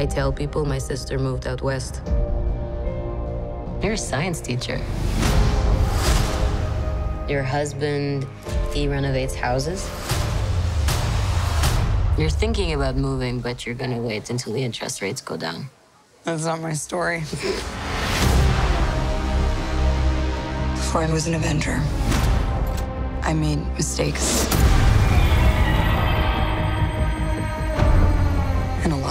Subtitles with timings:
[0.00, 2.00] I tell people my sister moved out west.
[3.82, 4.80] You're a science teacher.
[7.28, 8.26] Your husband,
[8.72, 9.84] he renovates houses.
[12.18, 15.68] You're thinking about moving, but you're gonna wait until the interest rates go down.
[16.24, 17.20] That's not my story.
[20.80, 21.78] Before I was an Avenger,
[23.20, 24.48] I made mistakes.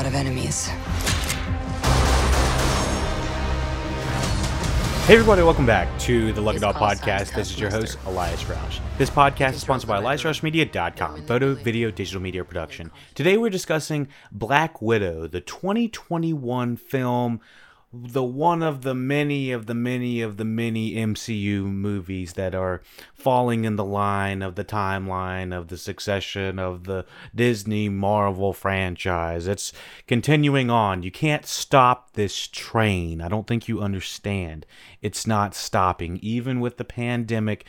[0.10, 0.68] Of enemies.
[5.06, 7.34] Hey everybody, welcome back to the Lucky Dog Podcast.
[7.36, 8.80] This is your host, Elias Roush.
[8.98, 12.92] This podcast is sponsored by EliasRoushMedia.com, photo, video, digital media production.
[13.14, 17.40] Today we're discussing Black Widow, the 2021 film,
[17.92, 22.82] the one of the many of the many of the many MCU movies that are
[23.16, 29.48] falling in the line of the timeline of the succession of the Disney Marvel franchise.
[29.48, 29.74] It's
[30.08, 31.02] continuing on.
[31.02, 33.22] You can't stop this train.
[33.22, 34.68] I don't think you understand.
[35.02, 36.20] It's not stopping.
[36.22, 37.66] Even with the pandemic,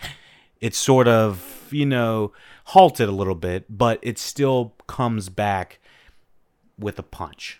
[0.60, 2.32] it's sort of, you know,
[2.66, 5.78] halted a little bit, but it still comes back
[6.78, 7.59] with a punch.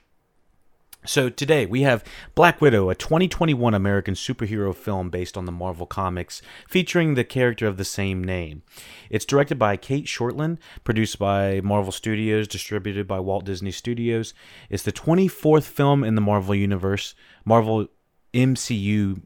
[1.07, 5.87] So today we have Black Widow, a 2021 American superhero film based on the Marvel
[5.87, 8.63] Comics, featuring the character of the same name.
[9.09, 14.35] It's directed by Kate Shortland, produced by Marvel Studios, distributed by Walt Disney Studios.
[14.69, 17.15] It's the 24th film in the Marvel Universe,
[17.47, 17.89] Marvel
[18.35, 19.23] MCU,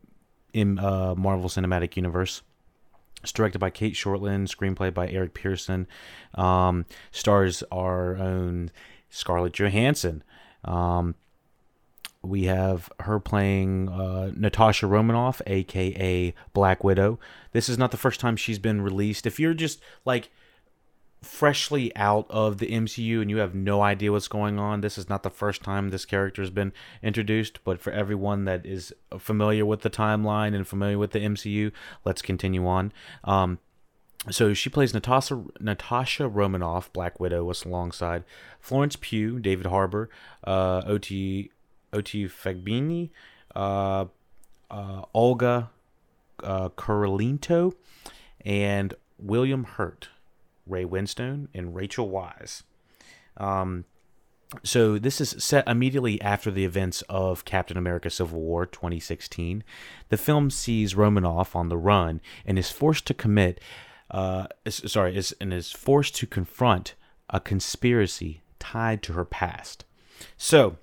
[0.53, 2.43] in uh, Marvel Cinematic Universe.
[3.25, 5.89] It's directed by Kate Shortland, screenplay by Eric Pearson.
[6.35, 8.71] Um, stars our own
[9.11, 10.23] Scarlett Johansson.
[10.65, 11.17] Um,
[12.25, 17.19] we have her playing uh, Natasha Romanoff, aka Black Widow.
[17.53, 19.27] This is not the first time she's been released.
[19.27, 20.31] If you're just like
[21.23, 25.09] freshly out of the MCU and you have no idea what's going on, this is
[25.09, 27.65] not the first time this character has been introduced.
[27.65, 31.73] But for everyone that is familiar with the timeline and familiar with the MCU,
[32.05, 32.93] let's continue on.
[33.25, 33.59] Um,
[34.31, 38.25] so she plays Natasha Natasha Romanoff, Black Widow, was alongside
[38.59, 40.09] Florence Pugh, David Harbour,
[40.45, 41.51] uh, Oti
[41.95, 43.11] Oti Fagbenle,
[43.55, 44.07] uh,
[44.71, 45.71] uh, Olga
[46.43, 46.69] uh,
[48.45, 50.09] and William Hurt,
[50.67, 52.63] Ray Winstone, and Rachel Weisz.
[53.37, 53.85] Um,
[54.63, 59.65] so this is set immediately after the events of Captain America: Civil War 2016.
[60.09, 63.61] The film sees Romanoff on the run and is forced to commit,
[64.11, 66.95] uh, sorry, is and is forced to confront
[67.31, 69.85] a conspiracy tied to her past.
[70.37, 70.77] So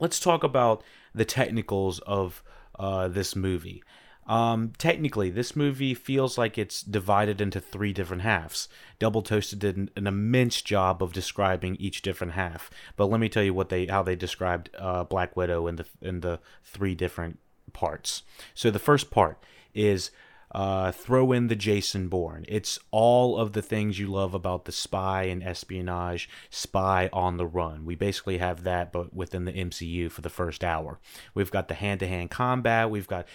[0.00, 0.82] let's talk about
[1.14, 2.42] the technicals of
[2.78, 3.82] uh, this movie.
[4.26, 8.68] Um, technically, this movie feels like it's divided into three different halves.
[8.98, 13.28] Double Toasted did an, an immense job of describing each different half, but let me
[13.28, 16.94] tell you what they how they described uh, Black Widow in the in the three
[16.94, 17.40] different
[17.72, 18.22] parts.
[18.54, 19.42] So the first part
[19.74, 20.10] is
[20.52, 22.44] uh, throw in the Jason Bourne.
[22.48, 27.46] It's all of the things you love about the spy and espionage, spy on the
[27.46, 27.84] run.
[27.84, 30.98] We basically have that, but within the MCU for the first hour.
[31.34, 32.90] We've got the hand to hand combat.
[32.90, 33.26] We've got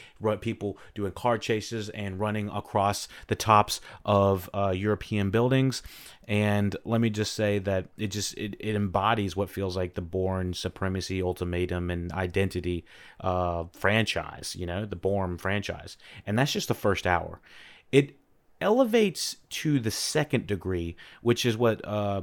[0.41, 5.81] people doing car chases and running across the tops of uh, European buildings.
[6.27, 10.01] And let me just say that it just it, it embodies what feels like the
[10.01, 12.83] Bourne supremacy, ultimatum, and identity
[13.19, 14.55] uh, franchise.
[14.57, 17.41] You know, the Bourne franchise, and that's just the first hour.
[17.91, 18.15] It
[18.61, 22.21] elevates to the second degree, which is what uh,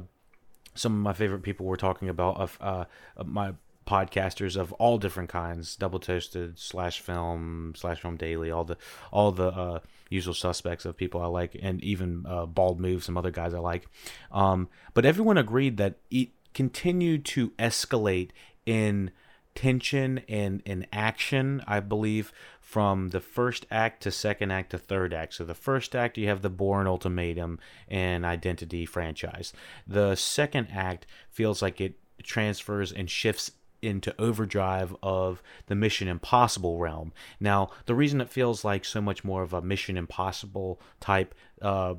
[0.75, 2.85] some of my favorite people were talking about of uh,
[3.23, 3.53] my
[3.85, 8.77] podcasters of all different kinds double toasted slash film slash film daily all the
[9.11, 9.79] all the uh,
[10.09, 13.59] usual suspects of people i like and even uh, bald move some other guys i
[13.59, 13.85] like
[14.31, 18.29] um, but everyone agreed that it continued to escalate
[18.65, 19.11] in
[19.53, 22.31] tension and in action i believe
[22.73, 26.27] from the first act to second act to third act so the first act you
[26.27, 29.53] have the Bourne ultimatum and identity franchise
[29.85, 33.51] the second act feels like it transfers and shifts
[33.83, 37.11] into overdrive of the Mission Impossible realm.
[37.37, 41.95] Now, the reason it feels like so much more of a Mission Impossible type uh,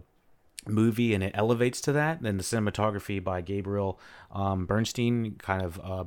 [0.66, 4.00] movie and it elevates to that, then the cinematography by Gabriel
[4.32, 6.04] um, Beristain kind of uh,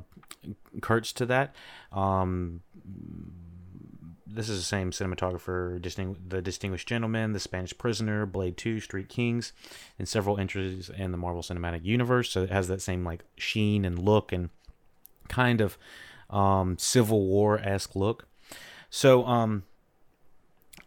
[0.80, 1.54] curts to that.
[1.92, 2.62] Um,
[4.30, 5.82] this is the same cinematographer,
[6.28, 9.52] The Distinguished Gentleman, The Spanish Prisoner, Blade 2, Street Kings,
[9.98, 12.30] and several entries in the Marvel Cinematic Universe.
[12.30, 14.50] So it has that same like sheen and look and
[15.28, 15.78] kind of
[16.30, 18.26] um, Civil War esque look.
[18.90, 19.64] So um,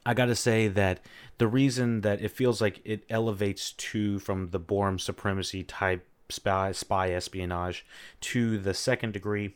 [0.05, 0.99] I got to say that
[1.37, 6.71] the reason that it feels like it elevates to from the Bourne supremacy type spy
[6.71, 7.85] spy espionage
[8.21, 9.55] to the second degree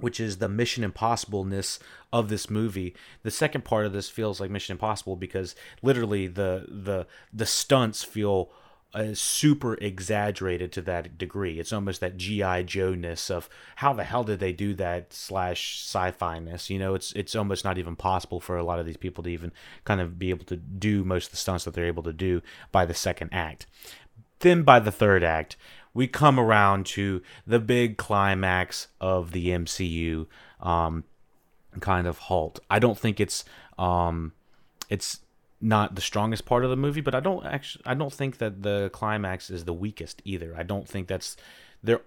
[0.00, 1.78] which is the mission impossibleness
[2.12, 2.94] of this movie.
[3.22, 8.02] The second part of this feels like Mission Impossible because literally the the the stunts
[8.02, 8.50] feel
[8.94, 11.58] uh, super exaggerated to that degree.
[11.58, 15.84] It's almost that GI Joe ness of how the hell did they do that slash
[15.84, 16.70] sci-fi ness.
[16.70, 19.30] You know, it's it's almost not even possible for a lot of these people to
[19.30, 19.52] even
[19.84, 22.40] kind of be able to do most of the stunts that they're able to do
[22.72, 23.66] by the second act.
[24.40, 25.56] Then by the third act,
[25.98, 30.28] we come around to the big climax of the MCU
[30.60, 31.02] um,
[31.80, 32.60] kind of halt.
[32.70, 33.44] I don't think it's
[33.80, 34.30] um,
[34.88, 35.18] it's
[35.60, 38.62] not the strongest part of the movie, but I don't actually I don't think that
[38.62, 40.54] the climax is the weakest either.
[40.56, 41.36] I don't think that's
[41.82, 42.02] there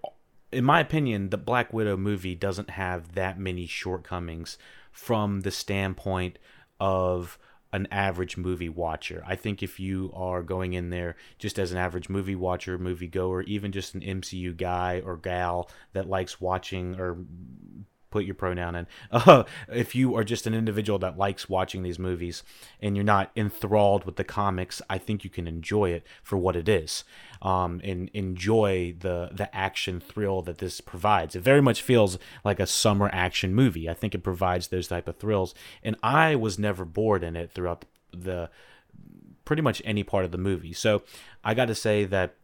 [0.53, 4.57] in my opinion, the Black Widow movie doesn't have that many shortcomings
[4.93, 6.39] from the standpoint
[6.79, 7.38] of
[7.73, 9.23] an average movie watcher.
[9.25, 13.07] I think if you are going in there just as an average movie watcher, movie
[13.07, 17.18] goer, even just an MCU guy or gal that likes watching or
[18.11, 18.87] put your pronoun in.
[19.31, 22.43] Uh, if you are just an individual that likes watching these movies
[22.81, 26.55] and you're not enthralled with the comics, I think you can enjoy it for what
[26.55, 27.03] it is,
[27.41, 31.35] um, and enjoy the the action thrill that this provides.
[31.35, 33.87] It very much feels like a summer action movie.
[33.87, 35.53] I think it provides those type of thrills,
[35.83, 38.49] and I was never bored in it throughout the, the
[39.45, 40.73] pretty much any part of the movie.
[40.73, 41.03] So
[41.43, 42.35] I got to say that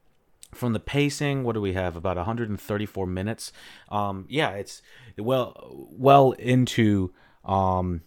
[0.52, 1.96] from the pacing what do we have?
[1.96, 3.52] About 134 minutes.
[3.90, 4.82] Um yeah it's
[5.18, 7.14] well well into
[7.46, 8.02] um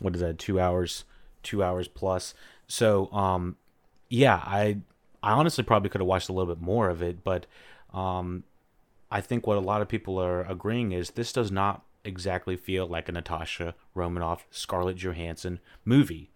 [0.00, 0.38] what is that?
[0.38, 1.04] Two hours
[1.42, 2.34] two hours plus.
[2.66, 3.56] So um
[4.08, 4.76] yeah i
[5.22, 7.46] i honestly probably could have watched a little bit more of it but
[7.92, 8.44] um
[9.10, 12.86] i think what a lot of people are agreeing is this does not exactly feel
[12.86, 16.30] like a natasha romanoff scarlett johansson movie.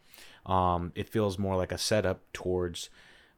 [0.47, 2.91] Um it feels more like a setup towards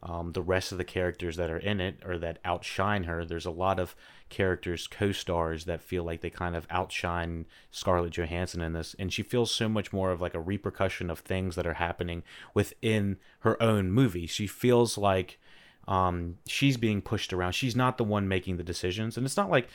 [0.03, 3.25] um, the rest of the characters that are in it or that outshine her.
[3.25, 3.95] There's a lot of
[4.29, 9.23] characters, co-stars that feel like they kind of outshine Scarlett Johansson in this, and she
[9.23, 12.23] feels so much more of like a repercussion of things that are happening
[12.55, 14.27] within her own movie.
[14.27, 15.39] She feels like
[15.87, 17.53] um, she's being pushed around.
[17.53, 19.69] She's not the one making the decisions, and it's not like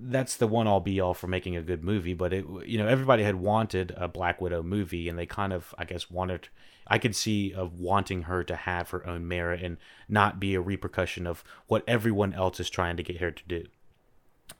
[0.00, 2.14] that's the one all be all for making a good movie.
[2.14, 5.74] But it, you know, everybody had wanted a Black Widow movie, and they kind of,
[5.76, 6.48] I guess, wanted
[6.86, 9.78] I could see of wanting her to have her own merit and
[10.08, 13.64] not be a repercussion of what everyone else is trying to get her to do.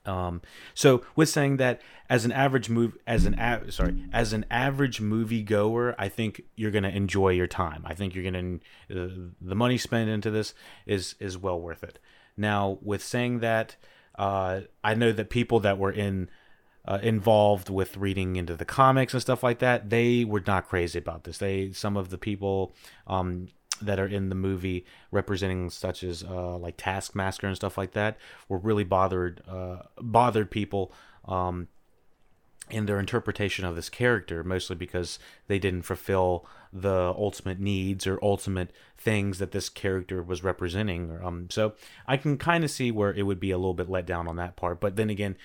[0.05, 0.41] Um,
[0.73, 3.35] so with saying that as an average move as an
[3.71, 7.83] sorry as an average movie goer, I think you're gonna enjoy your time.
[7.85, 8.55] I think you're gonna
[8.89, 10.53] uh, the money spent into this
[10.85, 11.99] is is well worth it.
[12.37, 13.75] Now with saying that,
[14.17, 16.29] uh, I know that people that were in
[16.87, 20.99] uh, involved with reading into the comics and stuff like that, they were not crazy
[20.99, 21.37] about this.
[21.37, 22.73] They some of the people
[23.07, 23.47] um,
[23.81, 28.17] that are in the movie representing such as uh, like Taskmaster and stuff like that
[28.47, 30.91] were really bothered uh, bothered people
[31.25, 31.67] um,
[32.69, 38.19] in their interpretation of this character, mostly because they didn't fulfill the ultimate needs or
[38.23, 41.17] ultimate things that this character was representing.
[41.23, 41.73] Um, so
[42.07, 44.35] I can kind of see where it would be a little bit let down on
[44.37, 44.79] that part.
[44.79, 45.35] But then again,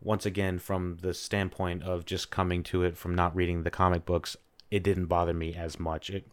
[0.00, 4.04] once again, from the standpoint of just coming to it from not reading the comic
[4.04, 4.36] books,
[4.70, 6.10] it didn't bother me as much.
[6.10, 6.26] It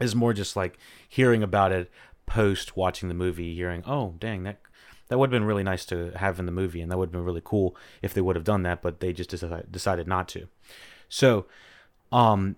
[0.00, 1.90] is more just like hearing about it
[2.26, 4.60] post watching the movie, hearing, oh, dang, that
[5.08, 7.12] that would have been really nice to have in the movie, and that would have
[7.12, 9.30] been really cool if they would have done that, but they just
[9.70, 10.46] decided not to.
[11.08, 11.46] So,
[12.12, 12.54] um,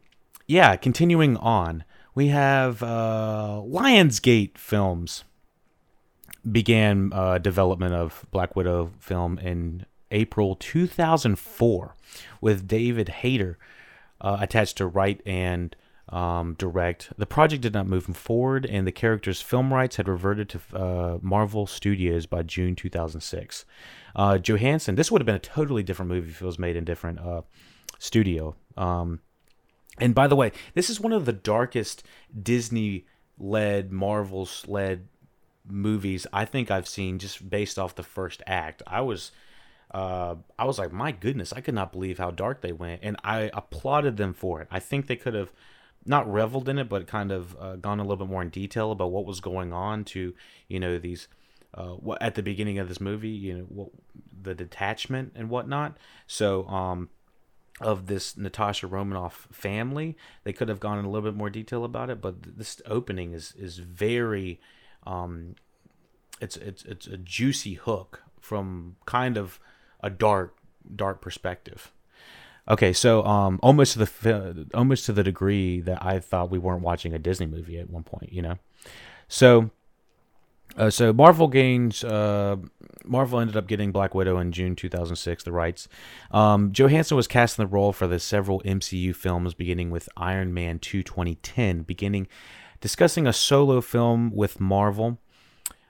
[0.46, 5.24] yeah, continuing on, we have uh, Lionsgate Films
[6.50, 11.96] began uh, development of Black Widow film in April 2004
[12.40, 13.58] with David Hayter
[14.20, 15.74] uh, attached to write and
[16.08, 17.10] um, direct.
[17.16, 21.18] The project did not move forward, and the character's film rights had reverted to uh,
[21.22, 23.64] Marvel Studios by June 2006.
[24.14, 26.84] Uh, Johansson, this would have been a totally different movie if it was made in
[26.84, 27.42] different uh,
[27.98, 28.54] studio.
[28.76, 29.20] Um,
[29.98, 32.02] and by the way, this is one of the darkest
[32.40, 33.06] Disney
[33.38, 35.08] led, Marvel led
[35.64, 38.82] movies I think I've seen just based off the first act.
[38.86, 39.30] I was
[39.92, 43.16] uh, I was like, my goodness, I could not believe how dark they went, and
[43.22, 44.68] I applauded them for it.
[44.70, 45.52] I think they could have
[46.04, 48.90] not reveled in it, but kind of uh, gone a little bit more in detail
[48.90, 50.34] about what was going on to,
[50.68, 51.28] you know, these
[51.74, 53.88] uh, at the beginning of this movie, you know, what,
[54.42, 55.96] the detachment and whatnot.
[56.26, 57.08] So, um,
[57.80, 61.84] of this Natasha Romanoff family, they could have gone in a little bit more detail
[61.84, 64.60] about it, but this opening is is very,
[65.06, 65.56] um,
[66.40, 69.58] it's it's it's a juicy hook from kind of
[70.02, 70.56] a dark
[70.94, 71.92] dark perspective.
[72.68, 76.82] Okay, so um, almost to the almost to the degree that I thought we weren't
[76.82, 78.58] watching a Disney movie at one point, you know.
[79.28, 79.70] So
[80.76, 82.02] Uh, so Marvel gains.
[82.04, 82.56] Uh,
[83.04, 85.88] Marvel ended up getting Black Widow in June 2006, the rights.
[86.30, 90.54] Um, Johansson was cast in the role for the several MCU films, beginning with Iron
[90.54, 92.28] Man 2 2010, beginning
[92.80, 95.18] discussing a solo film with Marvel,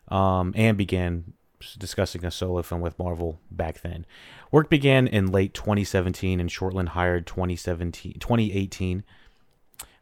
[0.08, 1.34] um, and began
[1.78, 4.06] discussing a solo film with Marvel back then.
[4.50, 9.04] Work began in late 2017, and Shortland hired 2017, 2018.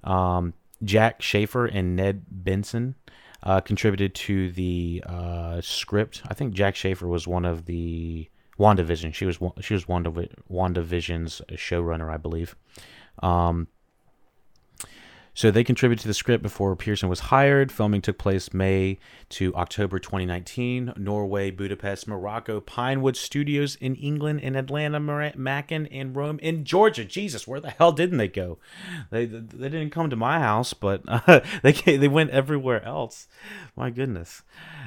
[0.04, 2.94] Um, Jac Schaeffer and Ned Benson
[3.42, 6.22] uh, contributed to the uh, script.
[6.28, 9.14] I think Jac Schaeffer was one of the WandaVision.
[9.14, 10.10] She was she was Wanda
[10.50, 12.56] WandaVision's showrunner, I believe.
[13.22, 13.68] Um,
[15.34, 17.70] so they contributed to the script before Pearson was hired.
[17.70, 18.98] Filming took place May
[19.30, 20.94] to October 2019.
[20.96, 27.04] Norway, Budapest, Morocco, Pinewood Studios in England, in Atlanta, Macon, and Rome, in Georgia.
[27.04, 28.58] Jesus, where the hell didn't they go?
[29.10, 33.28] They they didn't come to my house, but uh, they they went everywhere else.
[33.76, 34.42] My goodness.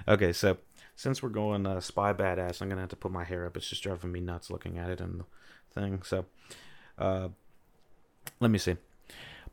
[0.08, 0.58] Okay, so
[0.96, 3.58] since we're going uh, spy badass, I'm gonna have to put my hair up.
[3.58, 5.26] It's just driving me nuts looking at it and the
[5.74, 6.02] thing.
[6.04, 6.26] So,
[6.98, 7.30] uh,
[8.40, 8.76] let me see.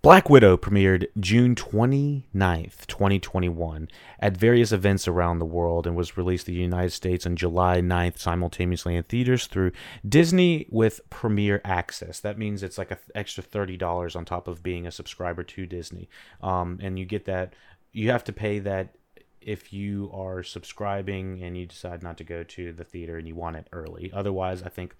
[0.02, 3.86] Black Widow premiered June 29th, 2021,
[4.18, 7.82] at various events around the world and was released in the United States on July
[7.82, 9.72] 9th simultaneously in theaters through
[10.08, 12.18] Disney with Premier Access.
[12.18, 16.08] That means it's like an extra $30 on top of being a subscriber to Disney.
[16.42, 17.52] Um, and you get that,
[17.92, 18.94] you have to pay that
[19.42, 23.34] if you are subscribing and you decide not to go to the theater and you
[23.34, 24.10] want it early.
[24.14, 24.96] Otherwise, I think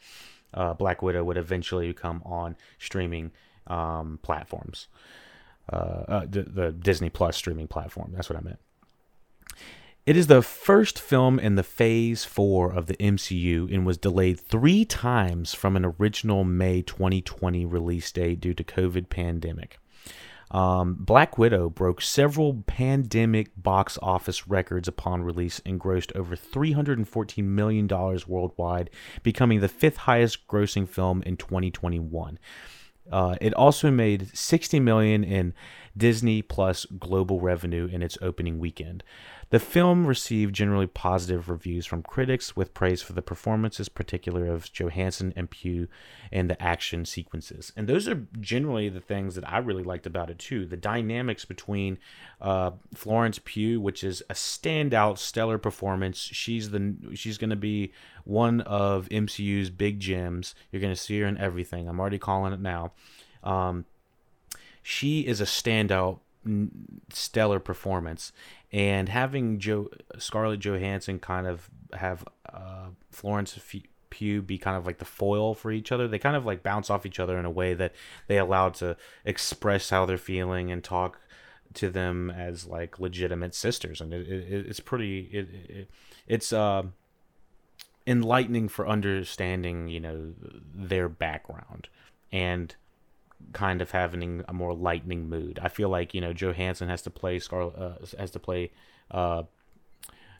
[0.53, 3.33] uh, Black Widow would eventually come on streaming
[3.71, 4.89] um, platforms.
[5.73, 8.13] Uh, uh, the, the Disney Plus streaming platform.
[8.15, 8.59] That's what I meant.
[10.05, 14.41] It is the first film in the Phase 4 of the MCU and was delayed
[14.41, 19.79] three times from an original May 2020 release date due to COVID pandemic.
[20.51, 27.45] Um, Black Widow broke several pandemic box office records upon release and grossed over $314
[27.45, 27.87] million
[28.27, 28.91] worldwide,
[29.23, 32.39] becoming the fifth highest grossing film in 2021.
[33.11, 35.53] Uh, it also made 60 million in
[35.97, 39.03] Disney Plus global revenue in its opening weekend.
[39.51, 44.73] The film received generally positive reviews from critics, with praise for the performances, particularly of
[44.73, 45.89] Johansson and Pugh,
[46.31, 47.73] and the action sequences.
[47.77, 50.67] And those are generally the things that I really liked about it too.
[50.67, 51.99] The dynamics between
[52.41, 56.19] uh, Florence Pugh, which is a standout, stellar performance.
[56.19, 57.93] She's the she's going to be
[58.23, 60.55] one of MCU's big gems.
[60.71, 61.89] You're going to see her in everything.
[61.89, 62.93] I'm already calling it now.
[63.43, 63.85] Um,
[64.83, 66.21] she is a standout
[67.13, 68.33] stellar performance
[68.73, 73.59] and having Joe Scarlett Johansson kind of have uh, Florence
[74.11, 76.09] Pugh be kind of like the foil for each other.
[76.09, 77.93] They kind of like bounce off each other in a way that
[78.27, 81.21] they allow to express how they're feeling and talk
[81.75, 85.91] to them as like legitimate sisters, and it, it it's pretty it, it
[86.27, 86.83] it's uh
[88.07, 90.33] enlightening for understanding you know
[90.75, 91.89] their background
[92.33, 92.75] and
[93.53, 95.59] kind of having a more lightning mood.
[95.63, 98.71] I feel like you know Johansson has to play Scarlett uh, has to play
[99.11, 99.45] uh,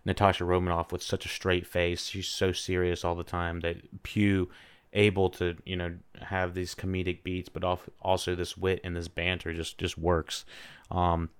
[0.05, 2.07] Natasha Romanoff with such a straight face.
[2.07, 4.51] She's so serious all the time that Pugh
[4.93, 7.65] able to you know have these comedic beats, but
[8.01, 10.45] also this wit and this banter just just works.
[10.91, 11.31] Um,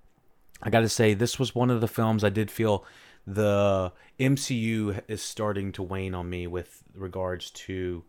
[0.61, 2.85] I got to say this was one of the films I did feel
[3.25, 8.03] the MCU is starting to wane on me with regards to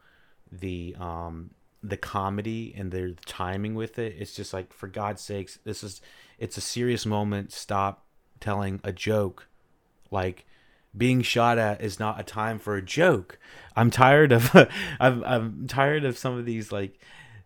[0.51, 1.51] the um,
[1.83, 6.01] the comedy and the timing with it it's just like for god's sakes this is
[6.43, 7.53] it's a serious moment.
[7.53, 8.05] Stop
[8.41, 9.47] telling a joke.
[10.11, 10.45] Like
[10.97, 13.39] being shot at is not a time for a joke.
[13.77, 14.51] I'm tired of
[15.01, 16.99] I'm, I'm tired of some of these like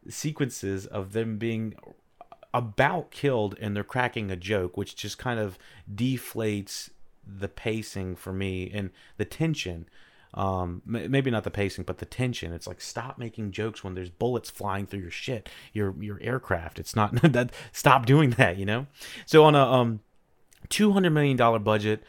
[0.09, 1.75] sequences of them being
[2.55, 5.59] about killed and they're cracking a joke which just kind of
[5.95, 6.88] deflates
[7.26, 8.88] the pacing for me and
[9.19, 9.87] the tension
[10.37, 12.52] um, maybe not the pacing, but the tension.
[12.52, 16.78] It's like stop making jokes when there's bullets flying through your shit, your your aircraft.
[16.78, 17.52] It's not that.
[17.73, 18.59] Stop doing that.
[18.59, 18.87] You know.
[19.25, 20.00] So on a um,
[20.69, 22.02] two hundred million dollar budget.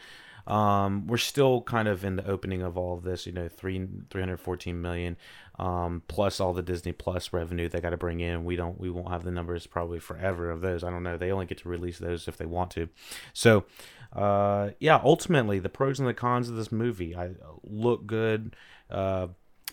[0.45, 3.85] Um, we're still kind of in the opening of all of this, you know, three
[4.09, 5.17] three hundred fourteen million,
[5.59, 8.45] um, plus all the Disney Plus revenue they got to bring in.
[8.45, 10.85] We don't, we won't have the numbers probably forever of those.
[10.85, 11.17] I don't know.
[11.17, 12.87] They only get to release those if they want to.
[13.33, 13.65] So,
[14.13, 17.15] uh, yeah, ultimately the pros and the cons of this movie.
[17.15, 17.31] I
[17.63, 18.55] look good.
[18.89, 19.27] Uh,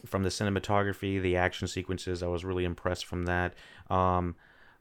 [0.06, 3.54] from the cinematography, the action sequences, I was really impressed from that.
[3.88, 4.36] Um,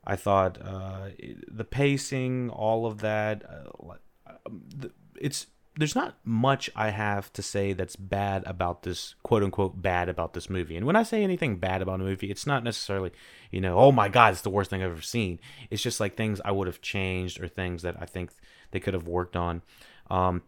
[0.06, 1.08] I thought uh,
[1.48, 5.46] the pacing, all of that, uh, it's
[5.76, 10.34] there's not much I have to say that's bad about this quote unquote bad about
[10.34, 10.76] this movie.
[10.76, 13.10] And when I say anything bad about a movie, it's not necessarily,
[13.50, 15.40] you know, oh my god, it's the worst thing I've ever seen.
[15.70, 18.30] It's just like things I would have changed or things that I think
[18.74, 19.62] they could have worked on.
[20.10, 20.42] Um,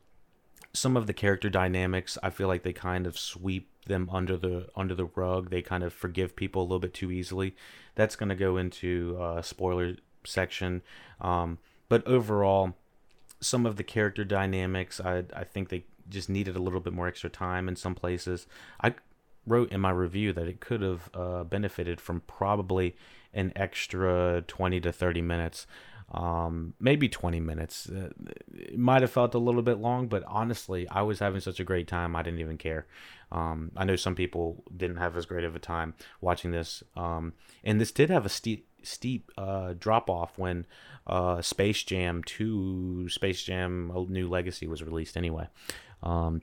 [0.72, 4.68] some of the character dynamics, I feel like they kind of sweep them under the
[4.74, 5.50] under the rug.
[5.50, 7.54] They kind of forgive people a little bit too easily.
[7.94, 10.82] That's going to go into uh, spoiler section.
[11.20, 12.74] Um, but overall,
[13.40, 17.06] some of the character dynamics, I I think they just needed a little bit more
[17.06, 18.48] extra time in some places.
[18.82, 18.94] I
[19.46, 22.96] wrote in my review that it could have uh, benefited from probably
[23.32, 25.66] an extra 20 to 30 minutes
[26.12, 27.88] um, maybe 20 minutes.
[27.88, 28.10] Uh,
[28.54, 31.64] it might have felt a little bit long, but honestly, I was having such a
[31.64, 32.14] great time.
[32.14, 32.86] I didn't even care.
[33.32, 36.82] Um, I know some people didn't have as great of a time watching this.
[36.96, 37.32] Um,
[37.64, 40.64] and this did have a steep, steep uh, drop off when
[41.06, 45.48] uh, Space Jam 2, Space Jam A New Legacy was released anyway.
[46.02, 46.42] Um,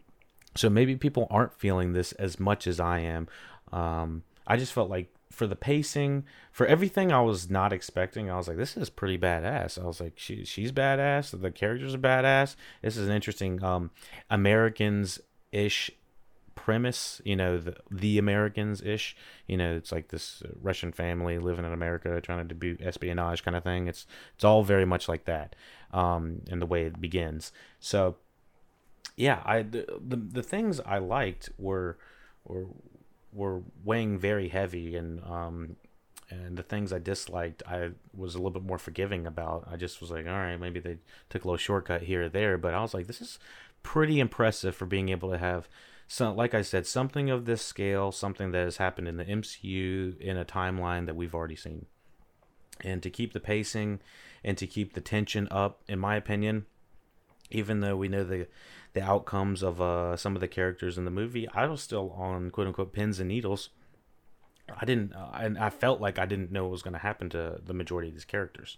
[0.55, 3.27] so maybe people aren't feeling this as much as I am.
[3.71, 8.37] Um, I just felt like for the pacing, for everything I was not expecting, I
[8.37, 9.81] was like, this is pretty badass.
[9.81, 11.39] I was like, she, she's badass.
[11.39, 12.55] The characters are badass.
[12.81, 13.89] This is an interesting um,
[14.29, 15.19] Americans
[15.51, 15.89] ish
[16.53, 17.19] premise.
[17.25, 19.15] You know, the the Americans ish.
[19.47, 23.57] You know, it's like this Russian family living in America trying to do espionage kind
[23.57, 23.87] of thing.
[23.87, 25.55] It's it's all very much like that,
[25.91, 27.51] um, in the way it begins.
[27.79, 28.17] So,
[29.17, 31.97] yeah, I the the, the things I liked were
[32.45, 32.67] were
[33.33, 35.75] were weighing very heavy and um
[36.29, 39.67] and the things I disliked, I was a little bit more forgiving about.
[39.69, 40.97] I just was like, all right, maybe they
[41.29, 43.39] took a little shortcut here or there, but I was like, this is
[43.83, 45.67] pretty impressive for being able to have
[46.07, 50.19] some, like I said, something of this scale, something that has happened in the MCU
[50.19, 51.85] in a timeline that we've already seen,
[52.81, 53.99] and to keep the pacing
[54.43, 56.65] and to keep the tension up, in my opinion,
[57.51, 58.47] even though we know the
[58.93, 62.51] the outcomes of uh, some of the characters in the movie, I was still on
[62.51, 63.69] quote unquote pins and needles.
[64.79, 67.29] I didn't, uh, and I felt like I didn't know what was going to happen
[67.31, 68.77] to the majority of these characters.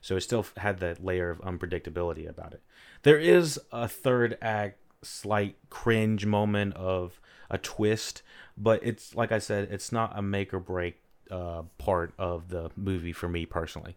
[0.00, 2.62] So it still had that layer of unpredictability about it.
[3.02, 8.22] There is a third act slight cringe moment of a twist,
[8.56, 12.70] but it's like I said, it's not a make or break uh, part of the
[12.76, 13.96] movie for me personally.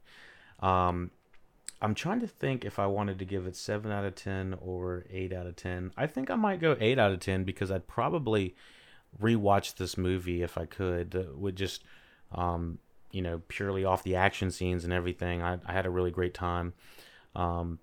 [0.60, 1.12] Um,
[1.82, 5.06] I'm trying to think if I wanted to give it 7 out of 10 or
[5.10, 5.92] 8 out of 10.
[5.96, 8.56] I think I might go 8 out of 10 because I'd probably
[9.22, 11.16] rewatch this movie if I could.
[11.16, 11.84] Uh, would just,
[12.34, 12.80] um,
[13.12, 15.42] you know, purely off the action scenes and everything.
[15.44, 16.74] I, I had a really great time.
[17.36, 17.80] Um,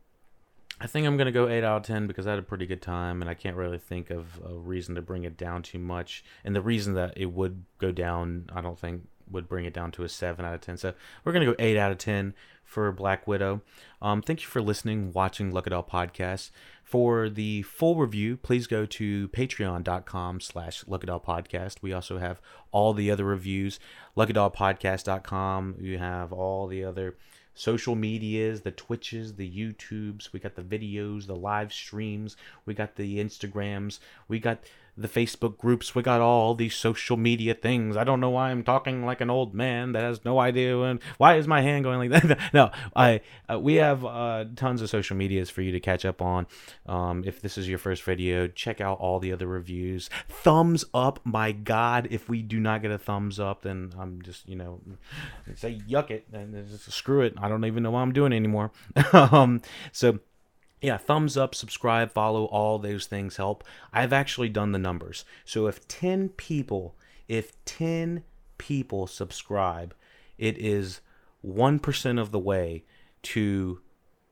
[0.80, 2.66] I think I'm going to go 8 out of 10 because I had a pretty
[2.66, 5.78] good time and I can't really think of a reason to bring it down too
[5.78, 6.24] much.
[6.42, 9.90] And the reason that it would go down, I don't think would bring it down
[9.92, 10.76] to a 7 out of 10.
[10.76, 12.34] So we're going to go 8 out of 10
[12.64, 13.62] for Black Widow.
[14.02, 16.50] Um, thank you for listening, watching It All Podcast.
[16.82, 21.76] For the full review, please go to patreon.com slash Podcast.
[21.80, 22.40] We also have
[22.72, 23.80] all the other reviews.
[24.16, 25.76] LookItAllPodcast.com.
[25.80, 27.16] You have all the other
[27.54, 30.32] social medias, the Twitches, the YouTubes.
[30.32, 32.36] We got the videos, the live streams.
[32.66, 34.00] We got the Instagrams.
[34.28, 34.58] We got
[34.96, 35.94] the Facebook groups.
[35.94, 37.96] We got all these social media things.
[37.96, 41.00] I don't know why I'm talking like an old man that has no idea when.
[41.18, 42.38] Why is my hand going like that?
[42.52, 46.22] no, I uh, we have uh, tons of social medias for you to catch up
[46.22, 46.46] on.
[46.86, 50.08] Um, if this is your first video, check out all the other reviews.
[50.28, 52.08] Thumbs up, my God!
[52.10, 54.80] If we do not get a thumbs up, then I'm just you know
[55.56, 57.34] say yuck it and just screw it.
[57.38, 58.72] I don't even know what I'm doing anymore.
[59.12, 59.60] um,
[59.92, 60.20] so
[60.80, 63.64] yeah, thumbs up, subscribe, follow, all those things help.
[63.92, 65.24] I've actually done the numbers.
[65.44, 66.94] So if 10 people,
[67.28, 68.22] if 10
[68.58, 69.94] people subscribe,
[70.36, 71.00] it is
[71.46, 72.84] 1% of the way
[73.22, 73.80] to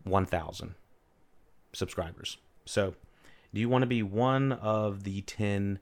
[0.05, 0.75] 1,000
[1.73, 2.39] subscribers.
[2.65, 2.95] So
[3.55, 5.79] do you want to be one of the 10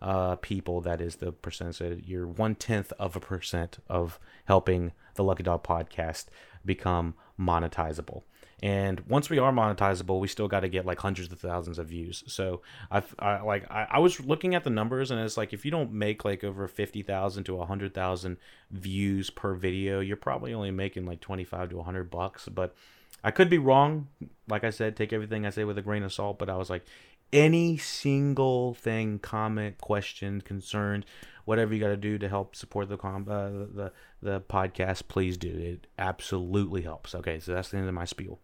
[0.00, 1.74] uh, people that is the percent?
[1.74, 6.26] So you're one tenth of a percent of helping the Lucky Dog podcast
[6.64, 8.22] become monetizable.
[8.62, 11.88] And once we are monetizable, we still got to get like hundreds of thousands of
[11.88, 12.22] views.
[12.28, 15.64] So I've I, like I, I was looking at the numbers, and it's like if
[15.64, 18.36] you don't make like over fifty thousand to hundred thousand
[18.70, 22.48] views per video, you're probably only making like twenty five to hundred bucks.
[22.48, 22.76] But
[23.24, 24.06] I could be wrong.
[24.48, 26.38] Like I said, take everything I say with a grain of salt.
[26.38, 26.84] But I was like,
[27.32, 31.04] any single thing, comment, question, concern,
[31.46, 35.36] whatever you got to do to help support the com- uh, the the podcast, please
[35.36, 35.48] do.
[35.48, 37.12] It absolutely helps.
[37.12, 38.38] Okay, so that's the end of my spiel.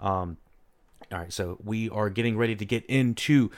[0.00, 0.36] Um,
[1.12, 3.50] all right, so we are getting ready to get into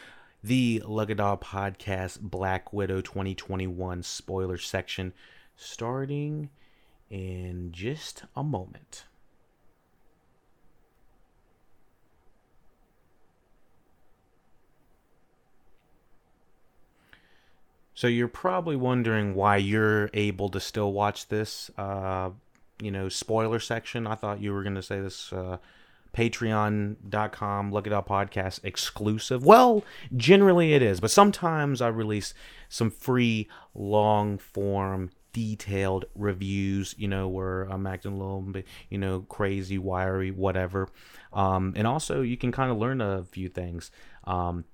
[0.42, 5.12] the Lugadog Podcast Black Widow 2021 spoiler section,
[5.57, 6.50] starting
[7.11, 9.05] in just a moment.
[17.96, 22.29] So you're probably wondering why you're able to still watch this, uh,
[22.79, 24.07] you know, spoiler section.
[24.07, 25.57] I thought you were going to say this uh,
[26.16, 29.44] patreon.com look it up podcast exclusive.
[29.44, 29.85] Well
[30.16, 32.33] generally it is but sometimes i release
[32.68, 38.96] some free long form detailed reviews you know where i'm acting a little bit you
[38.96, 40.88] know crazy wiry whatever.
[41.33, 43.90] Um, and also you can kind of learn a few things.
[44.24, 44.64] Um,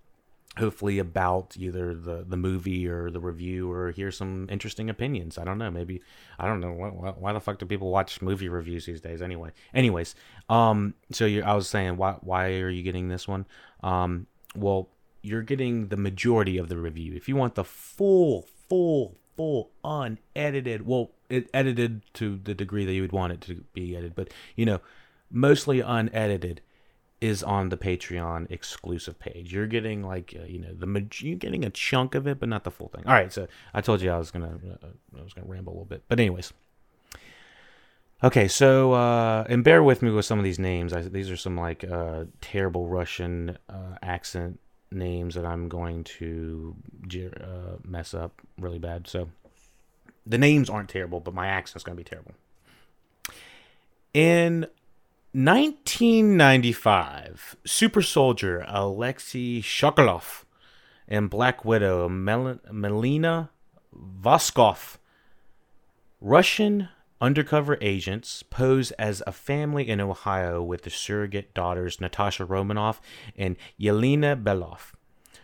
[0.58, 5.38] hopefully about either the the movie or the review or hear some interesting opinions.
[5.38, 5.70] I don't know.
[5.70, 6.02] Maybe
[6.38, 6.72] i don't know.
[6.72, 9.50] Why, why the fuck do people watch movie reviews these days anyway?
[9.74, 10.14] Anyways
[10.48, 13.46] um so you i was saying why why are you getting this one?
[13.82, 14.88] Um well
[15.22, 17.14] you're getting the majority of the review.
[17.14, 22.92] If you want the full full full unedited well it edited to the degree that
[22.92, 24.78] you would want it to be edited but you know
[25.30, 26.60] mostly unedited
[27.22, 29.52] is on the Patreon exclusive page.
[29.52, 32.64] You're getting like uh, you know the you're getting a chunk of it, but not
[32.64, 33.04] the full thing.
[33.06, 35.74] All right, so I told you I was gonna uh, I was gonna ramble a
[35.74, 36.52] little bit, but anyways.
[38.24, 40.92] Okay, so uh, and bear with me with some of these names.
[40.92, 44.58] I, these are some like uh, terrible Russian uh, accent
[44.90, 46.76] names that I'm going to
[47.40, 49.06] uh, mess up really bad.
[49.06, 49.28] So
[50.26, 52.34] the names aren't terrible, but my accent's to be terrible.
[54.12, 54.66] In
[55.34, 60.44] 1995, Super Soldier Alexei Shokolov
[61.08, 63.48] and Black Widow Mel- Melina
[63.96, 64.98] Voskov,
[66.20, 73.00] Russian undercover agents, pose as a family in Ohio with the surrogate daughters Natasha Romanoff
[73.34, 74.92] and Yelena Belov.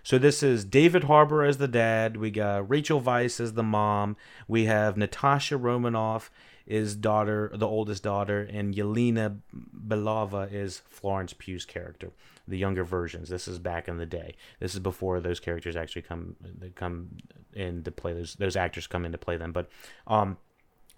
[0.02, 2.18] So this is David Harbour as the dad.
[2.18, 4.18] We got Rachel Weisz as the mom.
[4.46, 6.30] We have Natasha Romanoff
[6.68, 9.38] is daughter, the oldest daughter, and Yelena
[9.88, 12.10] Belova is Florence Pugh's character,
[12.46, 13.30] the younger versions.
[13.30, 14.36] This is back in the day.
[14.60, 17.08] This is before those characters actually come they come
[17.54, 19.50] in to play those those actors come in to play them.
[19.50, 19.70] But
[20.06, 20.36] um,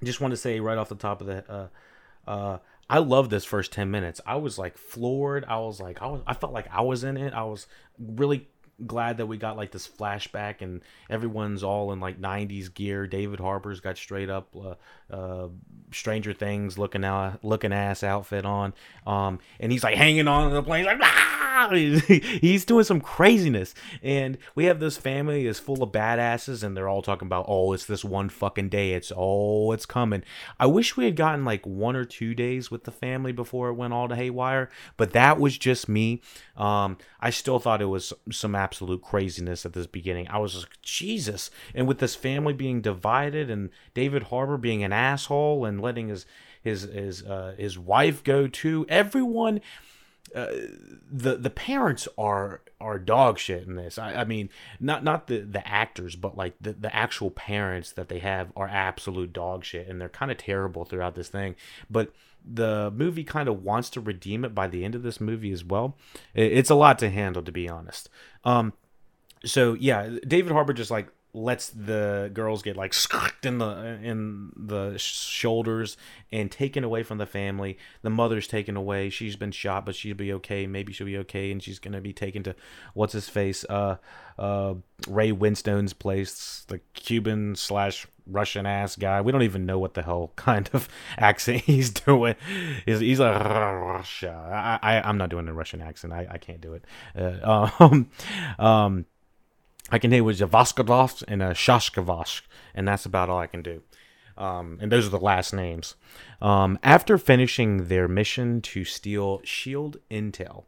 [0.02, 1.68] just want to say right off the top of the uh,
[2.28, 4.20] uh, I love this first 10 minutes.
[4.26, 5.44] I was like floored.
[5.44, 7.32] I was like I was I felt like I was in it.
[7.32, 8.48] I was really
[8.86, 13.06] glad that we got like this flashback and everyone's all in like 90s gear.
[13.06, 14.74] David Harbour's got straight up uh,
[15.14, 15.48] uh,
[15.92, 18.72] stranger things looking out looking ass outfit on.
[19.06, 20.84] Um, and he's like hanging on the plane.
[20.84, 21.00] Like
[22.40, 26.88] he's doing some craziness and we have this family is full of badasses and they're
[26.88, 30.22] all talking about oh it's this one fucking day it's oh it's coming
[30.58, 33.74] i wish we had gotten like one or two days with the family before it
[33.74, 36.20] went all to haywire but that was just me
[36.56, 40.28] um, i still thought it was some absolute craziness at this beginning.
[40.28, 41.50] I was like, Jesus.
[41.74, 46.26] And with this family being divided and David Harbour being an asshole and letting his
[46.62, 49.60] his his uh, his wife go too, everyone
[50.32, 53.98] the the parents are are dog shit in this.
[53.98, 58.08] I, I mean, not not the the actors, but like the the actual parents that
[58.08, 61.56] they have are absolute dog shit, and they're kind of terrible throughout this thing.
[61.90, 62.12] But
[62.44, 65.64] the movie kind of wants to redeem it by the end of this movie as
[65.64, 65.96] well.
[66.34, 68.08] It's a lot to handle, to be honest.
[68.44, 68.72] Um,
[69.44, 72.94] so yeah, David Harbour just like lets the girls get like
[73.42, 75.96] in the in the shoulders
[76.32, 77.78] and taken away from the family.
[78.02, 79.10] The mother's taken away.
[79.10, 80.66] She's been shot, but she'll be okay.
[80.66, 82.54] Maybe she'll be okay, and she's gonna be taken to
[82.94, 83.96] what's his face, uh,
[84.38, 84.74] uh,
[85.08, 89.20] Ray Winstone's place, the Cuban slash Russian ass guy.
[89.20, 90.88] We don't even know what the hell kind of
[91.18, 92.36] accent he's doing.
[92.86, 94.78] He's, he's like Russia.
[94.82, 96.12] I, I I'm not doing a Russian accent.
[96.12, 96.84] I, I can't do it.
[97.16, 98.10] Uh, um,
[98.58, 99.06] um
[99.90, 102.42] I can do was a Voskadov and a Shashkavosh,
[102.74, 103.82] and that's about all I can do.
[104.36, 105.96] Um, and those are the last names.
[106.40, 110.64] Um, after finishing their mission to steal Shield intel,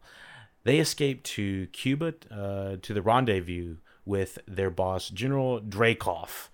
[0.63, 6.49] they escape to Cuba uh, to the rendezvous with their boss, General Dreykov.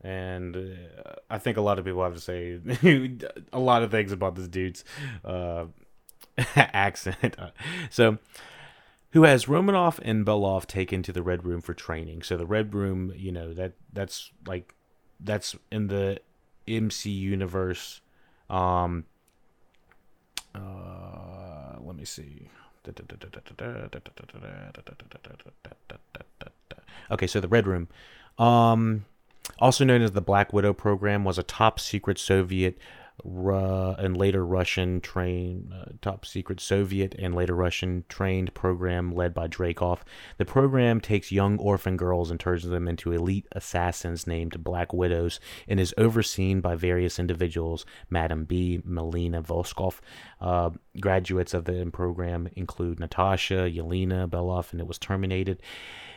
[0.00, 2.60] And uh, I think a lot of people have to say
[3.52, 4.84] a lot of things about this dude's
[5.24, 5.66] uh,
[6.56, 7.36] accent.
[7.90, 8.18] so
[9.14, 12.22] who has Romanoff and Belov taken to the Red Room for training.
[12.22, 14.74] So the Red Room, you know, that that's like
[15.20, 16.18] that's in the
[16.66, 18.00] MC universe.
[18.50, 19.04] Um
[20.52, 22.48] uh let me see.
[27.10, 27.88] Okay, so the Red Room.
[28.36, 29.04] Um
[29.60, 32.76] also known as the Black Widow program was a top secret Soviet
[33.24, 39.48] and later Russian trained, uh, top secret Soviet and later Russian trained program led by
[39.48, 40.00] Dreykov.
[40.36, 45.40] The program takes young orphan girls and turns them into elite assassins named Black Widows
[45.66, 47.86] and is overseen by various individuals.
[48.10, 50.00] Madam B, Melina Voskov.
[50.40, 55.62] Uh, graduates of the program include Natasha, Yelena Belov, and it was terminated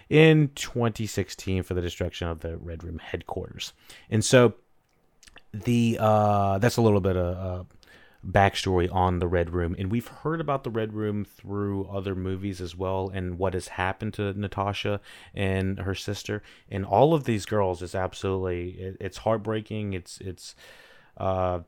[0.10, 3.74] in 2016 for the destruction of the Red Room headquarters.
[4.10, 4.56] And so
[5.64, 7.68] the uh, that's a little bit of
[8.26, 12.60] backstory on the Red Room, and we've heard about the Red Room through other movies
[12.60, 15.00] as well, and what has happened to Natasha
[15.34, 19.94] and her sister, and all of these girls is absolutely it, it's heartbreaking.
[19.94, 20.56] It's it's
[21.18, 21.60] uh,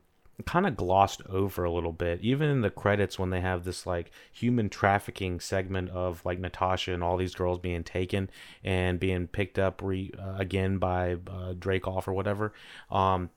[0.46, 3.86] kind of glossed over a little bit, even in the credits when they have this
[3.86, 8.30] like human trafficking segment of like Natasha and all these girls being taken
[8.64, 12.54] and being picked up re, uh, again by uh, Dreykov or whatever.
[12.90, 13.30] Um,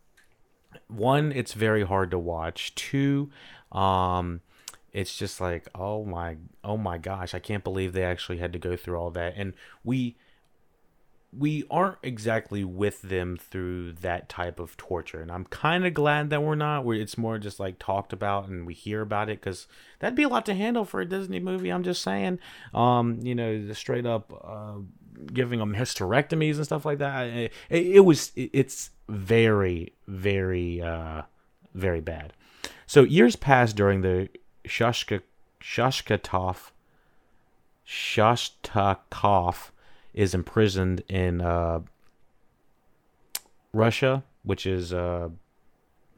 [0.92, 2.74] one, it's very hard to watch.
[2.74, 3.30] Two,
[3.70, 4.40] um,
[4.92, 8.58] it's just like, oh my, oh my gosh, I can't believe they actually had to
[8.58, 9.34] go through all that.
[9.36, 10.16] And we,
[11.36, 16.28] we aren't exactly with them through that type of torture and i'm kind of glad
[16.28, 19.40] that we're not where it's more just like talked about and we hear about it
[19.40, 19.66] because
[19.98, 22.38] that'd be a lot to handle for a disney movie i'm just saying
[22.74, 24.74] um you know the straight up uh,
[25.32, 30.80] giving them hysterectomies and stuff like that it, it, it was it, it's very very
[30.80, 31.22] uh
[31.74, 32.32] very bad.
[32.86, 34.28] So years passed during the
[34.66, 35.22] shashka
[35.60, 36.70] shashkatov
[37.86, 39.70] shashtakov
[40.14, 41.80] is imprisoned in uh,
[43.72, 45.30] Russia, which is uh,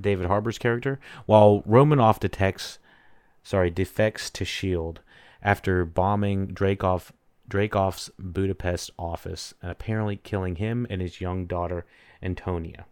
[0.01, 2.79] David Harbour's character, while Romanoff detects,
[3.43, 5.01] sorry, defects to Shield
[5.43, 7.11] after bombing Dreykov
[7.49, 11.85] Dreykov's Budapest office and apparently killing him and his young daughter
[12.25, 12.87] Antonia.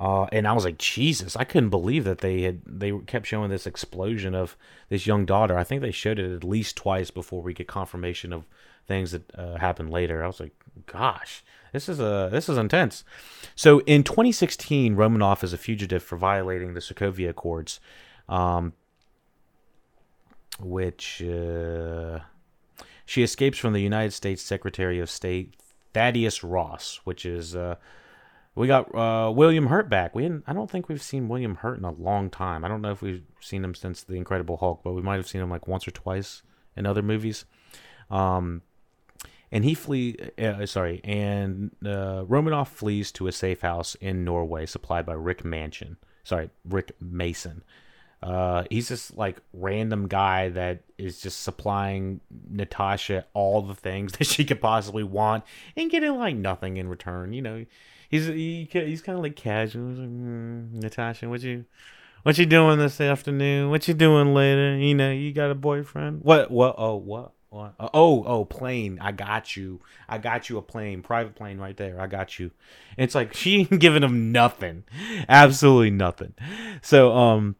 [0.00, 3.50] Uh, and I was like, Jesus, I couldn't believe that they had they kept showing
[3.50, 4.56] this explosion of
[4.88, 5.58] this young daughter.
[5.58, 8.46] I think they showed it at least twice before we get confirmation of
[8.86, 10.24] things that uh, happened later.
[10.24, 10.54] I was like,
[10.86, 13.04] gosh, this is a this is intense.
[13.54, 17.78] So in 2016, Romanoff is a fugitive for violating the Sokovia Accords,
[18.26, 18.72] um,
[20.58, 22.20] which uh,
[23.04, 25.54] she escapes from the United States Secretary of State
[25.94, 27.56] Thaddeus Ross, which is.
[27.56, 27.76] Uh,
[28.56, 30.14] we got uh, William Hurt back.
[30.14, 32.64] We didn't, I don't think we've seen William Hurt in a long time.
[32.64, 35.28] I don't know if we've seen him since The Incredible Hulk, but we might have
[35.28, 36.42] seen him like once or twice
[36.76, 37.44] in other movies.
[38.10, 38.62] Um,
[39.52, 40.16] and he flee.
[40.38, 45.44] Uh, sorry, and uh, Romanoff flees to a safe house in Norway, supplied by Rick
[45.44, 45.96] Mansion.
[46.22, 47.62] Sorry, Rick Mason.
[48.22, 54.26] Uh, he's this like random guy that is just supplying Natasha all the things that
[54.26, 55.44] she could possibly want
[55.76, 57.32] and getting like nothing in return.
[57.32, 57.66] You know,
[58.08, 59.84] he's he, he's kind of like casual.
[59.84, 61.64] Like, mm, Natasha, what you
[62.22, 63.70] what you doing this afternoon?
[63.70, 64.76] What you doing later?
[64.76, 66.20] You know, you got a boyfriend?
[66.22, 66.50] What?
[66.50, 66.74] What?
[66.76, 67.32] Oh, what?
[67.48, 67.74] What?
[67.80, 68.98] Uh, oh, oh, plane.
[69.00, 69.80] I got you.
[70.08, 72.00] I got you a plane, private plane right there.
[72.00, 72.52] I got you.
[72.96, 74.84] And it's like she ain't giving him nothing,
[75.28, 76.34] absolutely nothing.
[76.82, 77.56] So, um,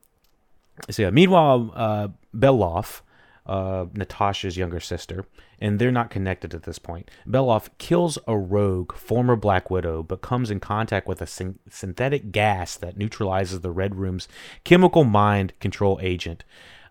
[0.88, 1.10] so yeah.
[1.10, 3.00] Meanwhile, uh, Belov,
[3.46, 5.24] uh, Natasha's younger sister,
[5.58, 7.10] and they're not connected at this point.
[7.26, 12.32] Belov kills a rogue former Black Widow, but comes in contact with a syn- synthetic
[12.32, 14.28] gas that neutralizes the Red Room's
[14.64, 16.44] chemical mind control agent.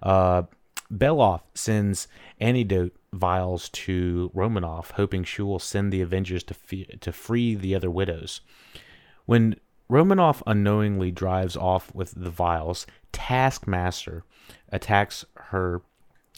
[0.04, 0.43] Uh,
[0.91, 2.08] Belov sends
[2.39, 6.56] antidote vials to Romanoff, hoping she will send the Avengers to,
[6.97, 8.41] to free the other widows.
[9.25, 9.56] When
[9.89, 14.23] Romanoff unknowingly drives off with the vials, Taskmaster
[14.71, 15.82] attacks her,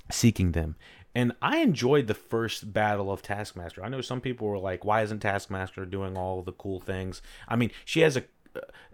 [0.09, 0.75] seeking them.
[1.13, 3.83] And I enjoyed the first battle of Taskmaster.
[3.83, 7.21] I know some people were like, why isn't Taskmaster doing all the cool things?
[7.47, 8.23] I mean, she has a.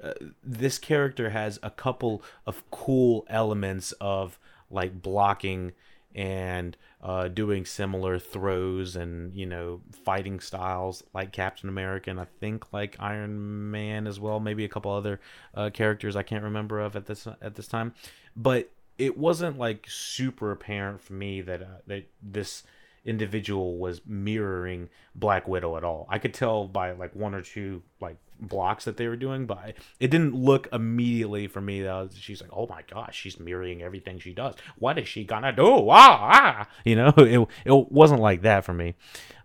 [0.03, 4.37] Uh, this character has a couple of cool elements of
[4.69, 5.71] like blocking
[6.17, 12.25] and uh, doing similar throws and you know fighting styles like Captain America and I
[12.39, 14.39] think like Iron Man as well.
[14.39, 15.21] Maybe a couple other
[15.53, 17.93] uh, characters I can't remember of at this at this time,
[18.35, 22.63] but it wasn't like super apparent for me that uh, that this
[23.05, 26.07] individual was mirroring Black Widow at all.
[26.09, 29.73] I could tell by like one or two like blocks that they were doing, but
[29.99, 34.19] it didn't look immediately for me that she's like, oh my gosh, she's mirroring everything
[34.19, 34.55] she does.
[34.77, 35.89] What is she gonna do?
[35.89, 36.67] Ah, ah.
[36.85, 38.95] you know, it it wasn't like that for me.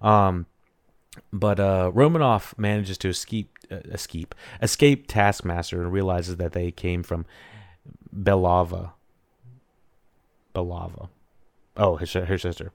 [0.00, 0.46] Um,
[1.32, 7.02] but uh, Romanoff manages to escape, uh, escape, escape Taskmaster and realizes that they came
[7.02, 7.26] from
[8.14, 8.92] Belava.
[10.54, 11.08] Belava.
[11.76, 12.72] Oh, his, her sister.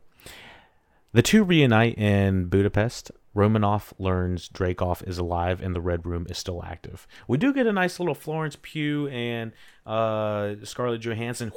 [1.13, 3.11] The two reunite in Budapest.
[3.37, 7.07] Romanoff learns Dreykov is alive and the Red Room is still active.
[7.27, 9.51] We do get a nice little Florence Pugh and
[9.85, 11.51] uh, Scarlett Johansson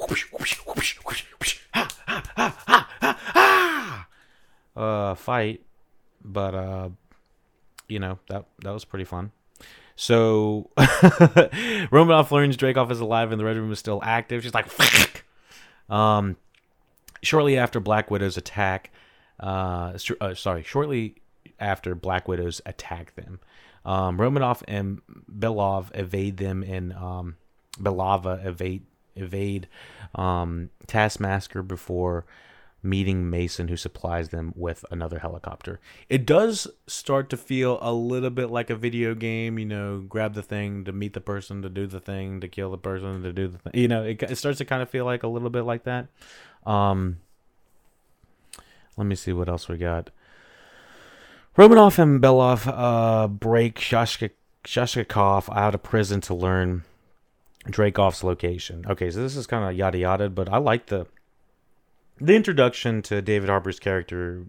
[4.75, 5.65] uh, fight,
[6.23, 6.89] but uh,
[7.87, 9.31] you know that that was pretty fun.
[9.95, 10.69] So
[11.91, 14.43] Romanoff learns Dreykov is alive and the Red Room is still active.
[14.43, 14.67] She's like,
[15.89, 16.37] um,
[17.23, 18.91] shortly after Black Widow's attack,
[19.39, 21.20] uh, uh, sorry, shortly
[21.61, 23.39] after Black Widows attack them.
[23.85, 27.37] Um, Romanoff and Belov evade them, and um,
[27.79, 28.83] Belava evade
[29.15, 29.67] evade
[30.15, 32.25] um, Taskmaster before
[32.83, 35.79] meeting Mason, who supplies them with another helicopter.
[36.09, 40.33] It does start to feel a little bit like a video game, you know, grab
[40.33, 43.33] the thing to meet the person, to do the thing, to kill the person, to
[43.33, 43.73] do the thing.
[43.75, 46.07] You know, it, it starts to kind of feel like a little bit like that.
[46.65, 47.17] Um,
[48.97, 50.09] let me see what else we got.
[51.57, 54.31] Romanoff and Belov uh, break Shashka,
[54.63, 56.83] Shashkakov out of prison to learn
[57.65, 58.85] Dreykov's location.
[58.87, 61.07] Okay, so this is kind of yada yada, but I like the
[62.19, 64.45] the introduction to David Harbour's character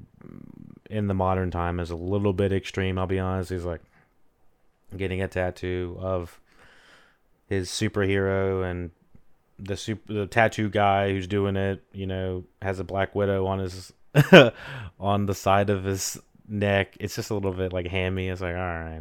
[0.90, 2.98] in the modern time is a little bit extreme.
[2.98, 3.50] I'll be honest.
[3.50, 3.80] He's like
[4.96, 6.38] getting a tattoo of
[7.48, 8.90] his superhero, and
[9.58, 13.58] the super the tattoo guy who's doing it, you know, has a black widow on
[13.58, 13.92] his
[15.00, 16.20] on the side of his
[16.52, 16.96] neck.
[17.00, 18.28] It's just a little bit like hammy.
[18.28, 19.00] It's like all right,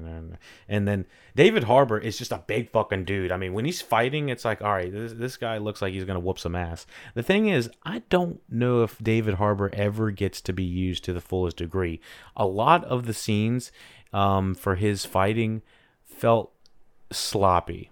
[0.67, 3.31] and then David Harbour is just a big fucking dude.
[3.31, 6.05] I mean, when he's fighting, it's like all right, this this guy looks like he's
[6.05, 6.87] gonna whoop some ass.
[7.13, 11.13] The thing is, I don't know if David Harbour ever gets to be used to
[11.13, 11.99] the fullest degree.
[12.35, 13.71] A lot of the scenes
[14.13, 15.61] um, for his fighting
[16.05, 16.51] felt
[17.11, 17.91] sloppy.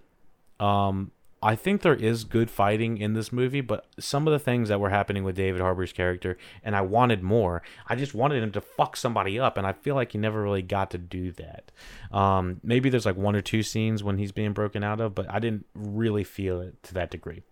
[0.58, 4.68] Um, I think there is good fighting in this movie, but some of the things
[4.68, 7.62] that were happening with David Harbour's character, and I wanted more.
[7.86, 10.60] I just wanted him to fuck somebody up, and I feel like he never really
[10.60, 11.72] got to do that.
[12.12, 15.30] Um, maybe there's like one or two scenes when he's being broken out of, but
[15.30, 17.42] I didn't really feel it to that degree.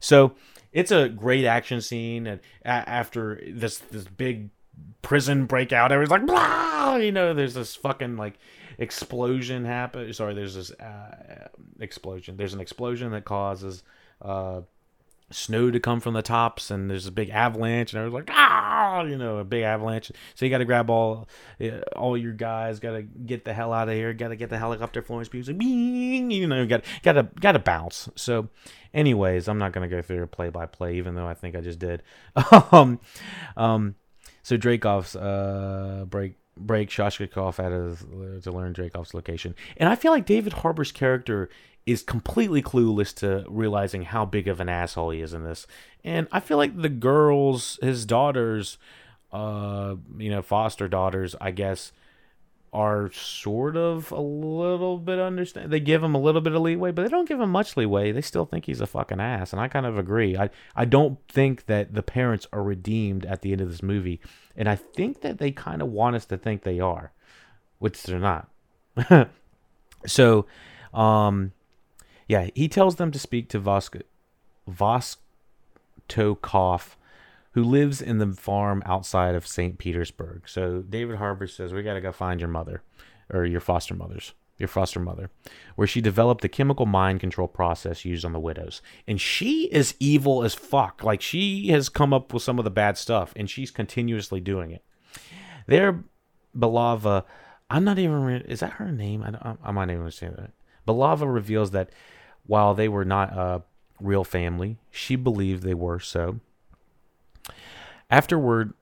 [0.00, 0.34] So
[0.72, 4.50] it's a great action scene, and after this this big
[5.02, 6.96] prison breakout, everyone's like, blah!
[6.96, 8.38] you know, there's this fucking like
[8.78, 10.12] explosion happen.
[10.12, 11.48] Sorry, there's this uh,
[11.80, 12.36] explosion.
[12.36, 13.82] There's an explosion that causes
[14.22, 14.62] uh,
[15.30, 19.02] snow to come from the tops, and there's a big avalanche, and everyone's like, ah,
[19.02, 20.12] you know, a big avalanche.
[20.34, 21.28] So you got to grab all
[21.60, 24.50] uh, all your guys, got to get the hell out of here, got to get
[24.50, 28.08] the helicopter Florence Pugh, like, bing, you know, got got to got to bounce.
[28.14, 28.48] So,
[28.92, 31.60] anyways, I'm not gonna go through a play by play, even though I think I
[31.60, 32.02] just did.
[32.72, 33.00] um,
[33.56, 33.96] um,
[34.42, 39.54] so Dreykov's uh break break Shashkakov out of to learn Dreykov's location.
[39.76, 41.48] And I feel like David Harbour's character
[41.86, 45.66] is completely clueless to realizing how big of an asshole he is in this.
[46.02, 48.78] And I feel like the girls, his daughters,
[49.32, 51.92] uh, you know, foster daughters, I guess,
[52.74, 55.70] are sort of a little bit understand.
[55.70, 58.10] They give him a little bit of leeway, but they don't give him much leeway.
[58.10, 60.36] They still think he's a fucking ass, and I kind of agree.
[60.36, 64.20] I I don't think that the parents are redeemed at the end of this movie,
[64.56, 67.12] and I think that they kind of want us to think they are,
[67.78, 68.48] which they're not.
[70.06, 70.46] so,
[70.92, 71.52] um,
[72.28, 74.02] yeah, he tells them to speak to Vosk
[74.68, 76.96] Vostokov
[77.54, 79.78] who lives in the farm outside of St.
[79.78, 80.48] Petersburg.
[80.48, 82.82] So David Harbour says, We got to go find your mother
[83.32, 84.34] or your foster mother's.
[84.56, 85.30] Your foster mother,
[85.74, 88.82] where she developed the chemical mind control process used on the widows.
[89.04, 91.02] And she is evil as fuck.
[91.02, 94.70] Like, she has come up with some of the bad stuff, and she's continuously doing
[94.70, 94.84] it.
[95.66, 96.04] There,
[96.56, 97.24] Belava,
[97.68, 99.24] I'm not even, is that her name?
[99.24, 100.52] I, I might not even say that.
[100.86, 101.90] Belava reveals that
[102.46, 103.62] while they were not a
[104.00, 106.38] real family, she believed they were so.
[108.10, 108.74] Afterward,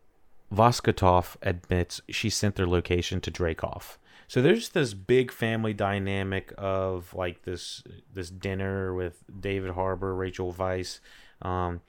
[0.52, 3.96] Voskotov admits she sent their location to Dreykov.
[4.28, 7.82] So there's this big family dynamic of like this
[8.12, 11.00] this dinner with David Harbour, Rachel Weisz,
[11.42, 11.82] um,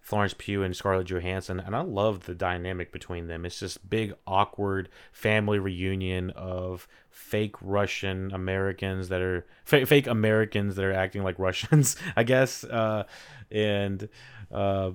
[0.00, 3.44] Florence Pugh, and Scarlett Johansson, and I love the dynamic between them.
[3.44, 10.76] It's just big awkward family reunion of fake Russian Americans that are fa- fake Americans
[10.76, 13.04] that are acting like Russians, I guess, uh,
[13.50, 14.08] and.
[14.50, 14.92] Uh,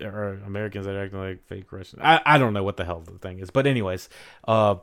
[0.00, 2.02] or Americans that are acting like fake Russians.
[2.04, 3.50] I, I don't know what the hell the thing is.
[3.50, 4.08] But anyways,
[4.46, 4.76] uh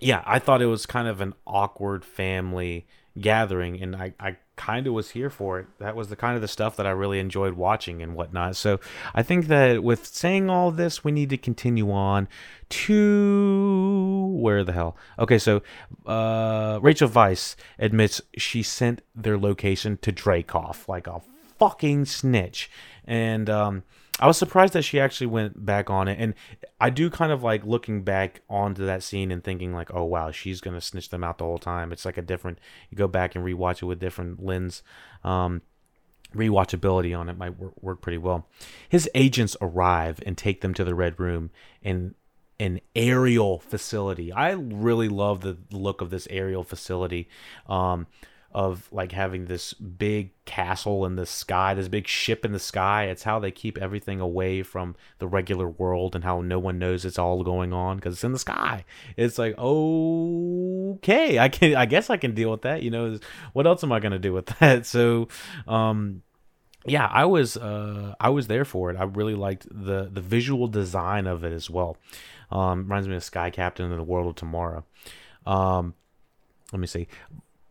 [0.00, 2.86] yeah, I thought it was kind of an awkward family
[3.18, 5.66] gathering and I, I kind of was here for it.
[5.78, 8.56] That was the kind of the stuff that I really enjoyed watching and whatnot.
[8.56, 8.80] So
[9.14, 12.28] I think that with saying all this, we need to continue on
[12.70, 14.96] to where the hell?
[15.18, 15.62] Okay, so
[16.06, 21.20] uh, Rachel Weisz admits she sent their location to Dreykov like a
[21.58, 22.70] fucking snitch,
[23.04, 23.82] and um,
[24.20, 26.34] I was surprised that she actually went back on it, and
[26.80, 30.30] I do kind of like looking back onto that scene and thinking like, oh wow,
[30.30, 31.92] she's gonna snitch them out the whole time.
[31.92, 32.58] It's like a different.
[32.90, 34.82] You go back and rewatch it with different lens.
[35.24, 35.62] Um,
[36.34, 38.48] rewatchability on it might work, work pretty well.
[38.88, 41.50] His agents arrive and take them to the red room
[41.82, 42.14] and
[42.60, 44.32] an aerial facility.
[44.32, 47.28] I really love the look of this aerial facility.
[47.68, 48.06] Um,
[48.54, 53.06] of like having this big castle in the sky, this big ship in the sky.
[53.06, 57.04] It's how they keep everything away from the regular world and how no one knows
[57.04, 58.84] it's all going on because it's in the sky.
[59.16, 62.84] It's like, okay, I can, I guess I can deal with that.
[62.84, 63.18] You know,
[63.54, 64.86] what else am I going to do with that?
[64.86, 65.26] So,
[65.66, 66.22] um,
[66.86, 68.96] yeah, I was uh, I was there for it.
[68.96, 71.96] I really liked the the visual design of it as well.
[72.52, 74.84] Um, reminds me of Sky Captain and the World of Tomorrow.
[75.44, 75.94] Um,
[76.72, 77.08] let me see.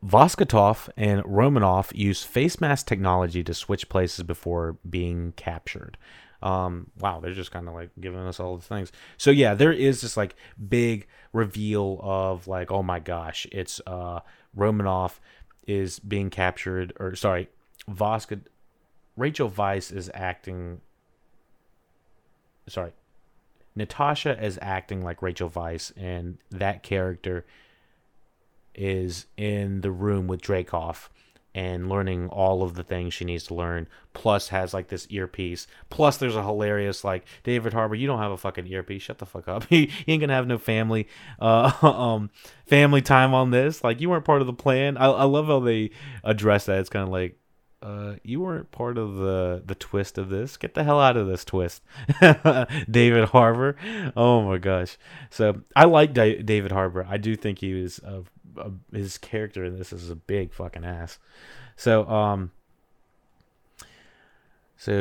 [0.04, 5.98] Voskatov and Romanoff use face mask technology to switch places before being captured.
[6.42, 8.92] Um, wow, they're just kind of like giving us all the things.
[9.18, 10.36] So yeah, there is this like
[10.68, 14.20] big reveal of like, oh my gosh, it's uh
[14.54, 15.22] Romanoff
[15.66, 17.48] is being captured, or sorry,
[17.90, 18.42] Voska,
[19.16, 20.82] Rachel Weisz is acting.
[22.68, 22.92] Sorry,
[23.74, 27.46] Natasha is acting like Rachel Weisz, and that character
[28.76, 31.10] is in the room with Dreykov
[31.56, 33.88] and learning all of the things she needs to learn.
[34.14, 35.68] Plus, has like this earpiece.
[35.90, 37.96] Plus, there's a hilarious like David Harbour.
[37.96, 39.04] You don't have a fucking earpiece.
[39.04, 39.66] Shut the fuck up.
[39.70, 41.08] he, ain't gonna have no family,
[41.40, 42.30] uh, um,
[42.66, 43.84] family time on this.
[43.84, 44.98] Like you weren't part of the plan.
[44.98, 45.92] I, I love how they
[46.24, 46.80] address that.
[46.80, 47.38] It's kind of like.
[47.82, 50.56] Uh, you weren't part of the the twist of this.
[50.56, 51.82] Get the hell out of this twist,
[52.90, 53.76] David Harbour.
[54.16, 54.98] Oh my gosh!
[55.30, 57.06] So I like da- David Harbour.
[57.10, 58.24] I do think he was a
[58.58, 61.20] a, his character in this is a big fucking ass.
[61.76, 62.52] So um
[64.78, 64.94] so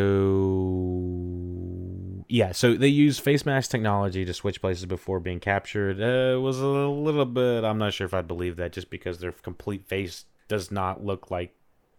[2.29, 6.01] yeah, so they use face mask technology to switch places before being captured.
[6.01, 7.65] Uh, it was a little bit.
[7.65, 11.31] I'm not sure if I'd believe that, just because their complete face does not look
[11.31, 11.55] like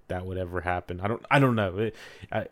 [0.07, 1.01] that would ever happen.
[1.01, 1.25] I don't.
[1.29, 1.77] I don't know.
[1.77, 1.95] It,
[2.31, 2.47] I,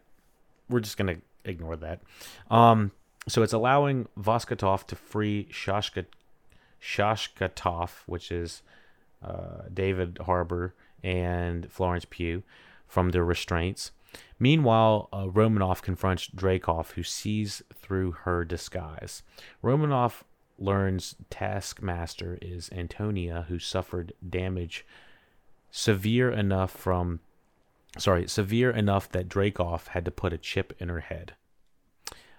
[0.70, 2.02] we're just gonna ignore that.
[2.49, 2.91] Um,
[3.28, 6.06] so it's allowing Voskatov to free Shashka,
[6.82, 8.62] Shashkatov, which is
[9.24, 12.44] uh, David Harbour and Florence Pugh
[12.88, 13.92] from their restraints.
[14.40, 19.24] Meanwhile, uh, Romanoff confronts Dreykov, who sees through her disguise.
[19.62, 20.24] Romanoff
[20.58, 24.86] learns Taskmaster is Antonia, who suffered damage
[25.72, 27.20] severe enough from,
[27.98, 31.34] sorry, severe enough that Dreykov had to put a chip in her head.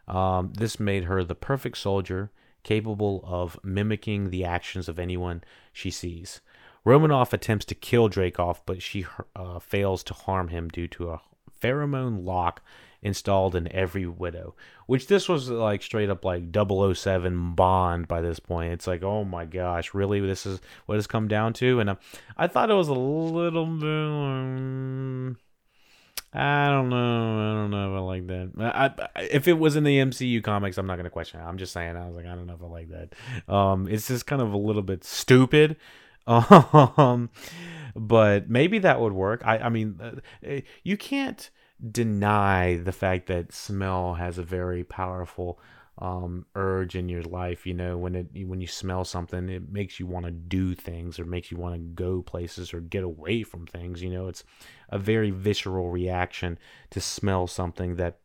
[0.07, 2.31] Um, this made her the perfect soldier,
[2.63, 6.41] capable of mimicking the actions of anyone she sees.
[6.85, 9.07] Romanoff attempts to kill Dreykov, but she
[9.37, 11.21] uh, fails to harm him due to a
[11.61, 12.63] pheromone lock
[13.03, 14.55] installed in every widow.
[14.87, 18.73] Which this was like straight up like 007 Bond by this point.
[18.73, 20.21] It's like, oh my gosh, really?
[20.21, 21.81] This is what it's come down to?
[21.81, 21.97] And uh,
[22.37, 23.89] I thought it was a little bit.
[23.89, 25.37] Um,
[26.35, 26.97] I don't know.
[26.97, 28.51] I don't know if I like that.
[28.59, 31.45] I, I, if it was in the MCU comics, I'm not gonna question it.
[31.45, 31.97] I'm just saying.
[31.97, 33.53] I was like, I don't know if I like that.
[33.53, 35.77] Um, it's just kind of a little bit stupid.
[36.99, 37.31] Um,
[37.95, 39.43] but maybe that would work.
[39.45, 40.13] I, I mean, uh,
[40.43, 41.51] eh, you can't
[41.91, 45.59] deny the fact that smell has a very powerful
[45.99, 47.67] um, urge in your life.
[47.67, 51.19] You know, when it when you smell something, it makes you want to do things
[51.19, 54.03] or makes you want to go places or get away from things.
[54.03, 54.45] You know, it's
[54.89, 56.59] a very visceral reaction
[56.91, 58.19] to smell something that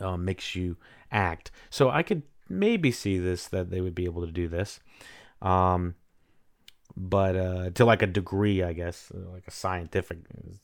[0.00, 0.76] uh, makes you
[1.10, 1.50] act.
[1.70, 4.80] So I could maybe see this that they would be able to do this.
[5.42, 5.94] Um,
[6.96, 10.18] but uh, to like a degree, I guess, uh, like a scientific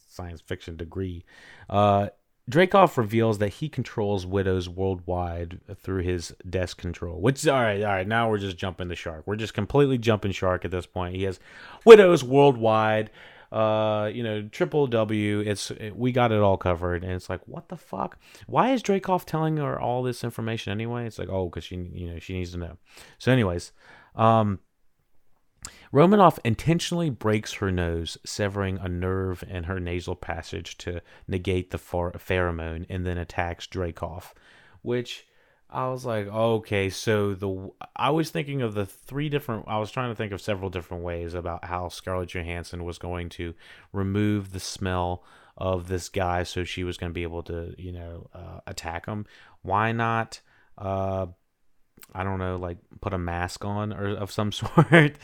[0.08, 1.24] science fiction degree.
[1.68, 2.08] Uh,
[2.50, 7.20] Dreykov reveals that he controls widows worldwide through his desk control.
[7.20, 8.08] Which all right, all right.
[8.08, 9.26] Now we're just jumping the shark.
[9.26, 11.14] We're just completely jumping shark at this point.
[11.14, 11.38] He has
[11.84, 13.10] widows worldwide.
[13.52, 15.40] Uh, you know, triple W.
[15.40, 18.16] It's it, we got it all covered, and it's like, what the fuck?
[18.46, 21.06] Why is Dreykov telling her all this information anyway?
[21.06, 22.78] It's like, oh, because she, you know, she needs to know.
[23.18, 23.72] So, anyways,
[24.14, 24.60] um,
[25.92, 31.78] Romanoff intentionally breaks her nose, severing a nerve in her nasal passage to negate the
[31.78, 34.32] pheromone, and then attacks Dreykov,
[34.82, 35.26] which
[35.68, 39.66] I was like, okay, so the I was thinking of the three different.
[39.68, 43.28] I was trying to think of several different ways about how Scarlett Johansson was going
[43.30, 43.54] to
[43.92, 45.24] remove the smell
[45.56, 49.06] of this guy, so she was going to be able to, you know, uh, attack
[49.06, 49.26] him.
[49.62, 50.40] Why not?
[50.78, 51.26] Uh,
[52.14, 55.14] I don't know, like put a mask on or of some sort,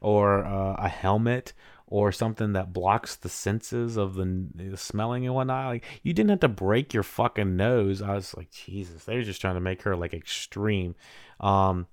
[0.00, 1.52] or uh, a helmet,
[1.88, 5.66] or something that blocks the senses of the, the, smelling and whatnot.
[5.66, 8.02] Like you didn't have to break your fucking nose.
[8.02, 10.96] I was like, Jesus, they're just trying to make her like extreme.
[11.38, 11.86] Um,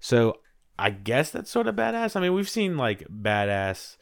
[0.00, 0.40] so
[0.78, 2.14] I guess that's sort of badass.
[2.14, 3.96] I mean, we've seen like badass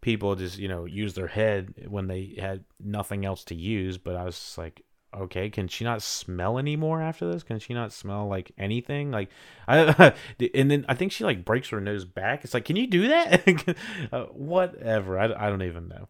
[0.00, 4.16] people just you know use their head when they had nothing else to use, but
[4.16, 4.84] I was like,
[5.14, 7.42] okay can she not smell anymore after this?
[7.42, 9.10] Can she not smell like anything?
[9.10, 9.30] Like
[9.68, 10.12] i
[10.54, 12.44] and then i think she like breaks her nose back.
[12.44, 13.42] It's like can you do that?
[14.12, 15.18] Uh, whatever.
[15.18, 16.08] I, I don't even know.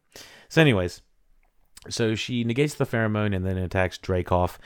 [0.48, 1.02] So anyways
[1.88, 4.58] so she negates the pheromone and then attacks Dreykov.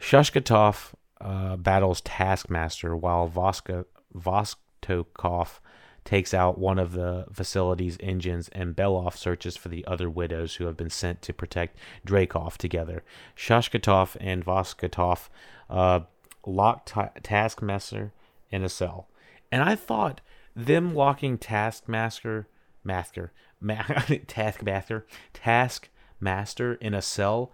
[0.00, 5.60] Shashkatov uh, battles Taskmaster while Voska, Vostokov
[6.08, 10.64] takes out one of the facility's engines, and Beloff searches for the other widows who
[10.64, 13.04] have been sent to protect Dreykov together.
[13.36, 15.28] Shashkatov and Voskatov
[15.68, 16.00] uh,
[16.46, 18.14] lock t- Taskmaster
[18.50, 19.08] in a cell.
[19.52, 20.22] And I thought
[20.56, 22.48] them locking Taskmaster,
[22.82, 23.82] Master, Ma-
[24.26, 27.52] Taskmaster, Taskmaster in a cell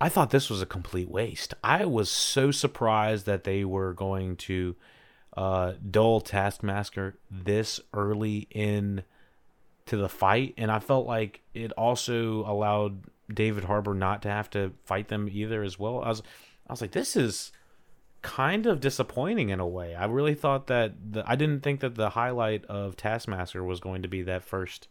[0.00, 1.54] I thought this was a complete waste.
[1.64, 4.76] I was so surprised that they were going to
[5.36, 9.02] uh, dull Taskmaster this early in
[9.86, 14.50] to the fight, and I felt like it also allowed David Harbour not to have
[14.50, 16.02] to fight them either as well.
[16.02, 16.22] I was,
[16.66, 17.52] I was like, this is
[18.22, 19.94] kind of disappointing in a way.
[19.94, 24.02] I really thought that the, I didn't think that the highlight of Taskmaster was going
[24.02, 24.88] to be that first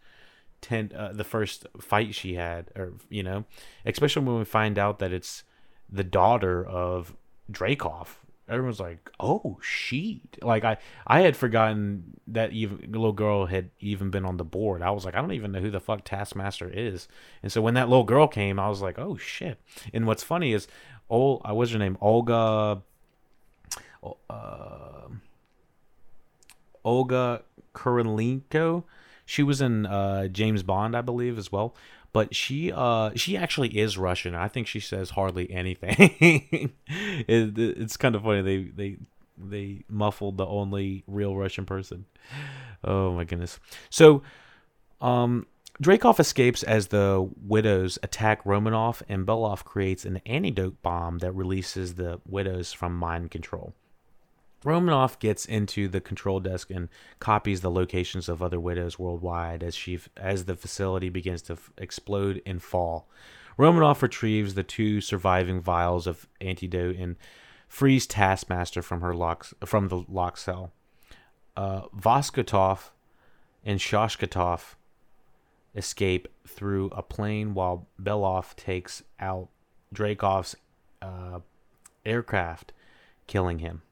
[0.61, 3.45] ten uh, the first fight she had or you know
[3.85, 5.43] especially when we find out that it's
[5.87, 7.15] the daughter of
[7.51, 8.07] Dreykov
[8.49, 14.09] everyone's like oh she like I I had forgotten that even little girl had even
[14.09, 14.81] been on the board.
[14.81, 17.07] I was like I don't even know who the fuck Taskmaster is.
[17.43, 19.59] And so when that little girl came I was like oh shit.
[19.93, 20.67] And what's funny is
[21.09, 21.97] oh I was her name?
[22.01, 22.81] Olga
[24.29, 25.07] uh,
[26.83, 27.43] Olga
[27.73, 28.83] Kurylenko.
[29.25, 31.75] she was in uh, James Bond, I believe, as well.
[32.17, 34.33] But she uh, she actually is Russian.
[34.33, 35.93] I think she says hardly anything.
[36.87, 38.41] it, it's kind of funny.
[38.41, 38.97] They they
[39.37, 42.05] they muffled the only real Russian person.
[42.83, 43.59] Oh my goodness.
[43.91, 44.23] So,
[44.99, 45.45] um,
[46.19, 52.19] escapes as the widows attack Romanoff, and Beloff creates an antidote bomb that releases the
[52.25, 53.75] widows from mind control.
[54.67, 56.89] Romanoff gets into the control desk and
[57.19, 61.71] copies the locations of other widows worldwide as she as the facility begins to f-
[61.77, 63.07] explode and fall.
[63.55, 67.15] Romanoff retrieves the two surviving vials of antidote and
[67.69, 70.73] frees Taskmaster from her lock from the lock cell.
[71.55, 72.89] Uh, Voskatov
[73.63, 74.75] and Shoshkatov
[75.75, 79.47] escape through a plane while Beloff takes out
[79.95, 80.57] Dreykov's
[81.01, 81.39] uh,
[82.05, 82.73] aircraft,
[83.27, 83.83] killing him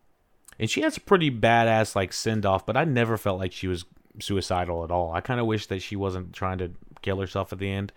[0.60, 3.68] and she has a pretty badass like send off, but I never felt like she
[3.68, 3.86] was
[4.20, 5.12] suicidal at all.
[5.14, 7.92] I kind of wish that she wasn't trying to kill herself at the end.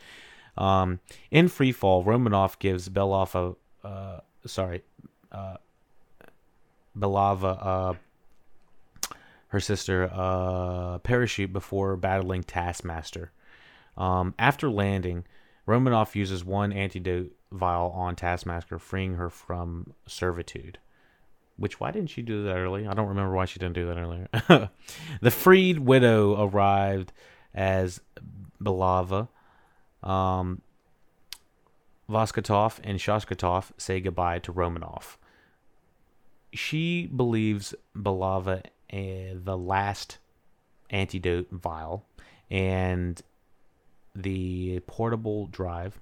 [0.57, 1.01] Um,
[1.31, 3.55] in free fall, Romanoff gives Beloff a
[3.87, 4.83] uh, sorry,
[5.31, 5.57] uh,
[6.97, 7.95] Belava uh,
[9.49, 13.33] her sister a parachute before battling Taskmaster.
[13.97, 15.25] Um, after landing,
[15.67, 20.79] Romanoff uses one antidote vial on Taskmaster, freeing her from servitude.
[21.59, 22.87] Which why didn't she do that early?
[22.87, 24.71] I don't remember why she didn't do that earlier.
[25.21, 27.13] the freed widow arrived
[27.53, 28.01] as
[28.63, 29.29] Belava.
[30.03, 30.63] Um,
[32.09, 35.19] Voskatov and Shoshkatov say goodbye to Romanoff.
[36.53, 40.19] She believes Belava uh, the last
[40.91, 42.07] antidote vial
[42.51, 43.21] and
[44.15, 45.99] the portable drive,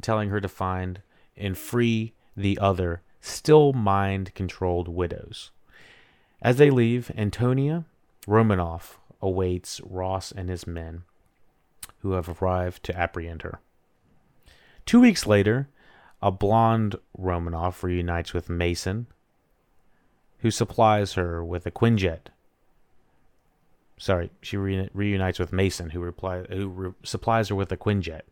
[0.00, 1.00] telling her to find
[1.36, 5.50] and free the other still mind controlled widows.
[6.40, 7.84] As they leave, Antonia
[8.26, 11.02] Romanoff awaits Ross and his men,
[12.00, 13.60] who have arrived to apprehend her.
[14.84, 15.68] Two weeks later,
[16.22, 19.06] a blonde Romanoff reunites with Mason,
[20.38, 22.28] who supplies her with a Quinjet.
[23.98, 28.22] Sorry, she re- reunites with Mason, who, reply- who re- supplies her with a Quinjet.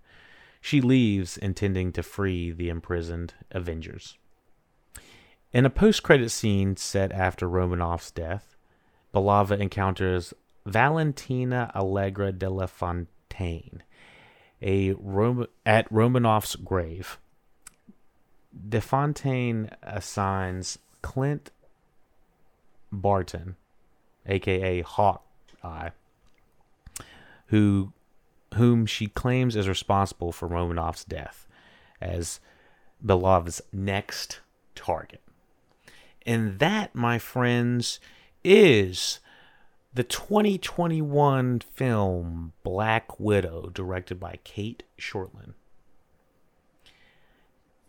[0.61, 4.17] She leaves, intending to free the imprisoned Avengers.
[5.55, 8.57] In a post credit scene set after Romanoff's death,
[9.15, 10.35] Belava encounters
[10.67, 13.85] Valentina Allegra de la Fontaine
[14.61, 14.95] a
[15.65, 17.19] at Romanoff's grave.
[18.69, 21.53] De Fontaine assigns Clint
[22.91, 23.55] Barton,
[24.27, 25.91] aka Hawkeye,
[27.47, 27.93] who
[28.55, 31.47] whom she claims is responsible for Romanoff's death,
[32.01, 32.41] as
[33.05, 34.41] Belava's next
[34.75, 35.24] target.
[36.27, 38.01] And that, my friends,
[38.43, 39.21] is
[39.93, 45.55] the 2021 film Black Widow, directed by Cate Shortland.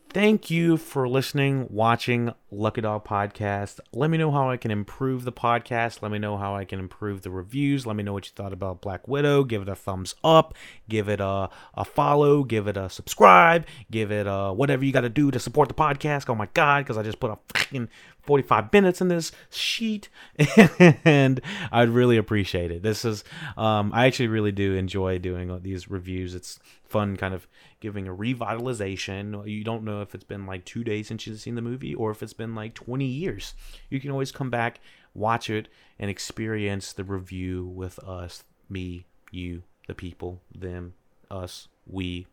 [0.10, 3.82] Thank you for listening, watching Lucky Dog Podcast.
[3.92, 6.02] Let me know how I can improve the podcast.
[6.02, 7.86] Let me know how I can improve the reviews.
[7.86, 9.44] Let me know what you thought about Black Widow.
[9.44, 10.54] Give it a thumbs up.
[10.88, 12.46] Give it a, a follow.
[12.46, 13.66] Give it a subscribe.
[13.92, 16.30] Give it a whatever you got to do to support the podcast.
[16.30, 17.90] Oh my God, because I just put a fucking
[18.22, 20.08] 45 minutes in this sheet
[21.04, 21.42] and
[21.74, 22.84] I'd really appreciate it.
[22.84, 23.26] This is,
[23.58, 26.36] um, I actually really do enjoy doing these reviews.
[26.36, 26.58] It's
[26.96, 27.46] fun kind of
[27.82, 29.46] giving a revitalization.
[29.46, 32.10] You don't know if it's been like two days since you've seen the movie or
[32.10, 33.54] if it's been like 20 years.
[33.90, 34.80] You can always come back,
[35.14, 35.68] watch it
[36.00, 40.94] and experience the review with us, me, you, the people, them,
[41.30, 42.28] us, we,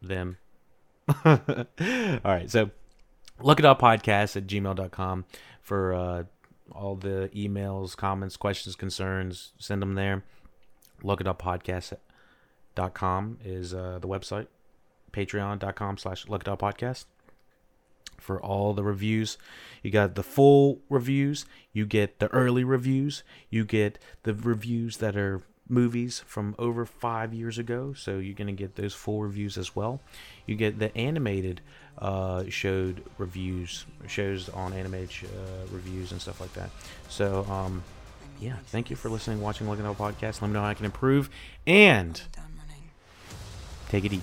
[0.00, 0.38] them.
[1.26, 1.36] All
[2.24, 2.70] right, so
[3.38, 5.26] look it up podcast at gmail.com
[5.60, 6.22] for uh,
[6.72, 9.52] all the emails, comments, questions, concerns.
[9.58, 10.24] Send them there.
[11.02, 11.42] Look at it up
[12.74, 14.46] podcast.com is uh, the website.
[15.12, 17.04] Patreon.com slash it up podcast
[18.18, 19.38] for all the reviews.
[19.82, 25.16] You got the full reviews, you get the early reviews, you get the reviews that
[25.16, 29.76] are movies from over five years ago, so you're gonna get those full reviews as
[29.76, 30.00] well.
[30.46, 31.60] You get the animated
[31.98, 36.70] uh, showed reviews, shows on animated uh, reviews and stuff like that.
[37.08, 37.82] So, um,
[38.40, 40.42] yeah, thank you for listening, watching, looking at podcast.
[40.42, 41.30] Let me know how I can improve,
[41.66, 42.20] and.
[43.94, 44.22] Take it easy.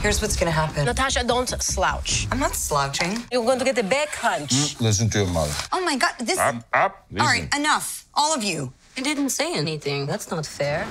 [0.00, 0.86] Here's what's gonna happen.
[0.86, 2.26] Natasha, don't slouch.
[2.32, 3.22] I'm not slouching.
[3.30, 4.50] You're going to get a back hunch.
[4.50, 5.52] Mm, listen to your mother.
[5.70, 6.38] Oh my god, this.
[6.38, 7.06] Up, up.
[7.20, 8.06] All right, enough.
[8.14, 8.72] All of you.
[8.96, 10.06] I didn't say anything.
[10.06, 10.86] That's not fair.